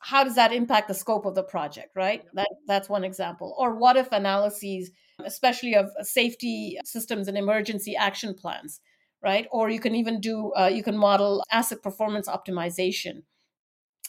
How 0.00 0.22
does 0.22 0.34
that 0.34 0.52
impact 0.52 0.86
the 0.86 0.94
scope 0.94 1.24
of 1.24 1.34
the 1.34 1.42
project, 1.42 1.96
right? 1.96 2.22
That, 2.34 2.48
that's 2.66 2.90
one 2.90 3.04
example. 3.04 3.54
Or 3.58 3.74
what 3.74 3.96
if 3.96 4.12
analyses, 4.12 4.90
especially 5.24 5.74
of 5.74 5.90
safety 6.02 6.76
systems 6.84 7.26
and 7.26 7.38
emergency 7.38 7.96
action 7.96 8.34
plans, 8.34 8.80
right? 9.22 9.46
Or 9.50 9.70
you 9.70 9.80
can 9.80 9.94
even 9.94 10.20
do, 10.20 10.52
uh, 10.52 10.70
you 10.72 10.82
can 10.82 10.96
model 10.96 11.42
asset 11.50 11.82
performance 11.82 12.28
optimization 12.28 13.22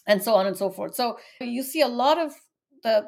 and 0.06 0.21
so 0.21 0.34
on 0.34 0.45
and 0.45 0.58
so 0.58 0.69
forth. 0.69 0.93
So 0.93 1.17
you 1.39 1.63
see 1.63 1.80
a 1.80 1.88
lot 1.88 2.17
of 2.17 2.34
the 2.84 3.06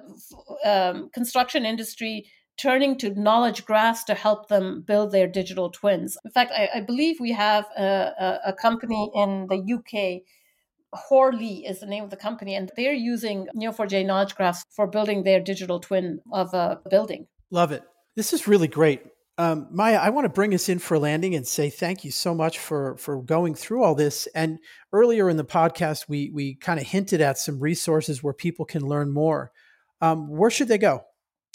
um, 0.64 1.10
construction 1.14 1.66
industry 1.66 2.26
turning 2.58 2.98
to 3.00 3.10
knowledge 3.20 3.66
graphs 3.66 4.04
to 4.06 4.14
help 4.14 4.48
them 4.48 4.84
build 4.86 5.12
their 5.12 5.28
digital 5.28 5.70
twins. 5.70 6.18
In 6.24 6.32
fact, 6.32 6.52
I, 6.52 6.70
I 6.76 6.82
believe 6.82 7.20
we 7.20 7.32
have 7.32 7.66
a, 7.78 7.84
a, 7.84 8.40
a, 8.50 8.54
company 8.54 9.12
in 9.16 9.48
the 9.48 9.74
UK. 9.74 10.22
Hoare-Lea 10.94 11.66
is 11.68 11.80
the 11.80 11.88
name 11.88 12.04
of 12.04 12.12
the 12.12 12.16
company, 12.16 12.56
and 12.56 12.72
they're 12.76 12.94
using 12.94 13.48
Neo4j 13.56 14.06
knowledge 14.06 14.36
graphs 14.36 14.64
for 14.70 14.86
building 14.86 15.24
their 15.24 15.40
digital 15.40 15.80
twin 15.80 16.20
of 16.32 16.54
a 16.54 16.80
building. 16.90 17.26
Love 17.50 17.72
it. 17.72 17.84
This 18.16 18.34
is 18.34 18.48
really 18.48 18.68
great. 18.68 19.02
Um, 19.40 19.68
Maya, 19.72 19.98
I 19.98 20.12
want 20.12 20.26
to 20.26 20.30
bring 20.30 20.54
us 20.54 20.70
in 20.70 20.78
for 20.78 21.00
landing 21.00 21.34
and 21.34 21.48
say 21.48 21.72
thank 21.72 22.06
you 22.06 22.12
so 22.12 22.36
much 22.36 22.60
for 22.60 22.96
for 22.98 23.20
going 23.24 23.56
through 23.56 23.84
all 23.84 23.96
this. 23.96 24.28
And 24.36 24.60
earlier 24.92 25.28
in 25.28 25.38
the 25.38 25.44
podcast, 25.44 26.08
we 26.08 26.30
we 26.32 26.54
kind 26.54 26.80
of 26.80 26.86
hinted 26.86 27.20
at 27.20 27.40
some 27.40 27.60
resources 27.60 28.22
where 28.22 28.34
people 28.34 28.64
can 28.64 28.84
learn 28.84 29.12
more. 29.12 29.52
Um, 30.02 30.30
where 30.30 30.52
should 30.52 30.68
they 30.68 30.78
go? 30.78 31.04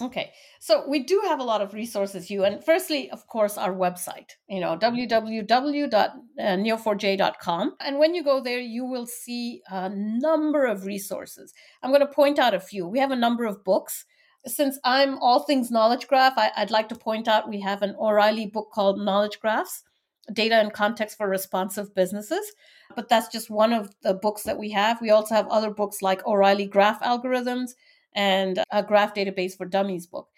Okay, 0.01 0.31
so 0.61 0.89
we 0.89 1.01
do 1.01 1.21
have 1.25 1.41
a 1.41 1.45
lot 1.45 1.61
of 1.61 1.75
resources, 1.75 2.29
Hugh. 2.29 2.45
And 2.45 2.65
firstly, 2.65 3.11
of 3.11 3.27
course, 3.27 3.59
our 3.59 3.75
website, 3.75 4.31
you 4.49 4.61
know, 4.61 4.79
www.neo4j.com. 4.79 7.75
And 7.81 7.99
when 7.99 8.15
you 8.15 8.23
go 8.23 8.41
there, 8.41 8.61
you 8.61 8.85
will 8.85 9.07
see 9.07 9.61
a 9.69 9.91
number 9.91 10.67
of 10.67 10.87
resources. 10.87 11.53
I'm 11.83 11.91
going 11.91 12.01
to 12.01 12.07
point 12.07 12.39
out 12.39 12.55
a 12.55 12.61
few. 12.61 12.87
We 12.87 13.01
have 13.01 13.11
a 13.11 13.17
number 13.17 13.45
of 13.45 13.65
books 13.65 14.05
since 14.47 14.79
I'm 14.85 15.19
all 15.19 15.41
things 15.41 15.69
knowledge 15.71 16.07
graph, 16.07 16.39
I, 16.39 16.53
would 16.59 16.71
like 16.71 16.89
to 16.91 16.95
point 16.95 17.27
out 17.29 17.49
we 17.49 17.61
have 17.61 17.83
an 17.83 17.97
O'Reilly 17.99 18.47
book 18.47 18.71
called 18.73 19.01
Knowledge 19.01 19.41
Graphs. 19.41 19.83
Data 20.33 20.57
and 20.57 20.73
Context 20.73 21.17
for 21.17 21.29
Responsive 21.29 21.95
Businesses. 21.95 22.53
But 22.95 23.09
that's 23.09 23.29
just 23.29 23.51
one 23.51 23.73
of 23.73 23.91
the 24.03 24.15
books 24.15 24.43
that 24.43 24.59
we 24.59 24.71
have. 24.71 25.01
We 25.01 25.11
also 25.11 25.35
have 25.35 25.49
other 25.49 25.71
books 25.71 26.03
like 26.03 26.27
O'Reilly 26.27 26.67
Graph 26.67 27.03
Algorithms 27.03 27.73
and 28.15 28.63
a 28.71 28.83
Graph 28.83 29.15
Database 29.15 29.57
for 29.57 29.67
Dummies 29.67 30.07
book. 30.07 30.29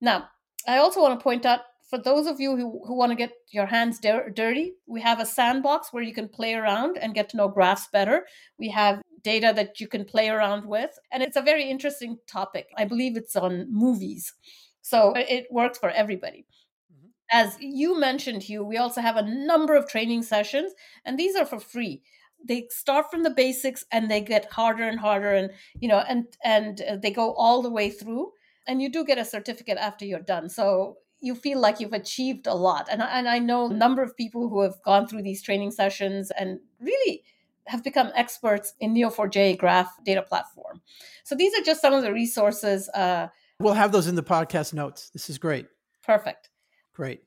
Now, 0.00 0.28
I 0.66 0.78
also 0.78 1.00
want 1.00 1.18
to 1.18 1.22
point 1.22 1.46
out 1.46 1.60
for 1.88 1.98
those 1.98 2.26
of 2.26 2.38
you 2.38 2.54
who, 2.56 2.82
who 2.86 2.94
want 2.94 3.10
to 3.10 3.16
get 3.16 3.32
your 3.50 3.66
hands 3.66 3.98
dir- 3.98 4.30
dirty, 4.30 4.74
we 4.86 5.00
have 5.00 5.20
a 5.20 5.26
sandbox 5.26 5.92
where 5.92 6.02
you 6.02 6.12
can 6.12 6.28
play 6.28 6.54
around 6.54 6.98
and 6.98 7.14
get 7.14 7.30
to 7.30 7.36
know 7.36 7.48
graphs 7.48 7.88
better. 7.90 8.26
We 8.58 8.68
have 8.68 9.00
data 9.22 9.52
that 9.56 9.80
you 9.80 9.88
can 9.88 10.04
play 10.04 10.28
around 10.28 10.66
with. 10.66 10.98
And 11.10 11.22
it's 11.22 11.36
a 11.36 11.42
very 11.42 11.68
interesting 11.68 12.18
topic. 12.26 12.68
I 12.76 12.84
believe 12.84 13.16
it's 13.16 13.36
on 13.36 13.66
movies. 13.70 14.34
So 14.82 15.14
it 15.16 15.46
works 15.50 15.78
for 15.78 15.90
everybody. 15.90 16.46
Mm-hmm. 16.92 17.08
As 17.32 17.56
you 17.58 17.98
mentioned, 17.98 18.42
Hugh, 18.42 18.64
we 18.64 18.76
also 18.76 19.00
have 19.00 19.16
a 19.16 19.22
number 19.22 19.74
of 19.74 19.88
training 19.88 20.22
sessions, 20.22 20.72
and 21.04 21.18
these 21.18 21.36
are 21.36 21.46
for 21.46 21.60
free. 21.60 22.02
They 22.44 22.66
start 22.70 23.10
from 23.10 23.22
the 23.22 23.30
basics 23.30 23.84
and 23.92 24.10
they 24.10 24.20
get 24.20 24.52
harder 24.52 24.84
and 24.84 24.98
harder, 24.98 25.32
and 25.32 25.50
you 25.80 25.88
know, 25.88 25.98
and 25.98 26.26
and 26.44 26.80
uh, 26.82 26.96
they 26.96 27.10
go 27.10 27.34
all 27.34 27.62
the 27.62 27.70
way 27.70 27.90
through. 27.90 28.32
And 28.66 28.82
you 28.82 28.90
do 28.92 29.04
get 29.04 29.16
a 29.16 29.24
certificate 29.24 29.78
after 29.78 30.04
you're 30.04 30.20
done. 30.20 30.50
So 30.50 30.98
you 31.20 31.34
feel 31.34 31.58
like 31.58 31.80
you've 31.80 31.92
achieved 31.92 32.46
a 32.46 32.54
lot. 32.54 32.88
And, 32.90 33.02
and 33.02 33.28
I 33.28 33.38
know 33.38 33.70
a 33.70 33.74
number 33.74 34.02
of 34.02 34.16
people 34.16 34.48
who 34.48 34.62
have 34.62 34.74
gone 34.84 35.08
through 35.08 35.22
these 35.22 35.42
training 35.42 35.70
sessions 35.70 36.30
and 36.38 36.60
really 36.80 37.24
have 37.66 37.82
become 37.82 38.10
experts 38.14 38.74
in 38.80 38.94
Neo4j 38.94 39.58
graph 39.58 39.92
data 40.04 40.22
platform. 40.22 40.80
So 41.24 41.34
these 41.34 41.58
are 41.58 41.62
just 41.62 41.80
some 41.80 41.92
of 41.92 42.02
the 42.02 42.12
resources. 42.12 42.88
Uh, 42.90 43.28
we'll 43.58 43.74
have 43.74 43.92
those 43.92 44.06
in 44.06 44.14
the 44.14 44.22
podcast 44.22 44.72
notes. 44.74 45.10
This 45.10 45.28
is 45.28 45.38
great. 45.38 45.66
Perfect. 46.02 46.50
Great. 46.94 47.22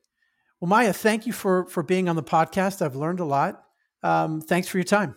Well, 0.60 0.70
Maya, 0.70 0.94
thank 0.94 1.26
you 1.26 1.34
for 1.34 1.66
for 1.66 1.84
being 1.84 2.10
on 2.10 2.16
the 2.16 2.24
podcast. 2.24 2.84
I've 2.84 2.96
learned 2.96 3.20
a 3.20 3.26
lot. 3.26 3.64
Um, 4.04 4.42
thanks 4.42 4.68
for 4.68 4.78
your 4.78 4.86
time. 4.86 5.16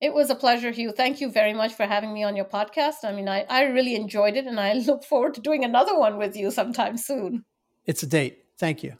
It 0.00 0.12
was 0.12 0.28
a 0.28 0.34
pleasure, 0.34 0.70
Hugh. 0.70 0.92
Thank 0.92 1.20
you 1.20 1.30
very 1.30 1.54
much 1.54 1.72
for 1.72 1.86
having 1.86 2.12
me 2.12 2.24
on 2.24 2.36
your 2.36 2.44
podcast. 2.44 3.04
I 3.04 3.12
mean, 3.12 3.28
I, 3.28 3.46
I 3.48 3.64
really 3.64 3.94
enjoyed 3.94 4.36
it, 4.36 4.46
and 4.46 4.60
I 4.60 4.72
look 4.88 5.04
forward 5.04 5.34
to 5.34 5.40
doing 5.40 5.64
another 5.64 5.98
one 5.98 6.18
with 6.18 6.36
you 6.36 6.50
sometime 6.50 6.96
soon. 6.96 7.44
It's 7.86 8.02
a 8.02 8.06
date. 8.06 8.44
Thank 8.58 8.82
you. 8.82 8.98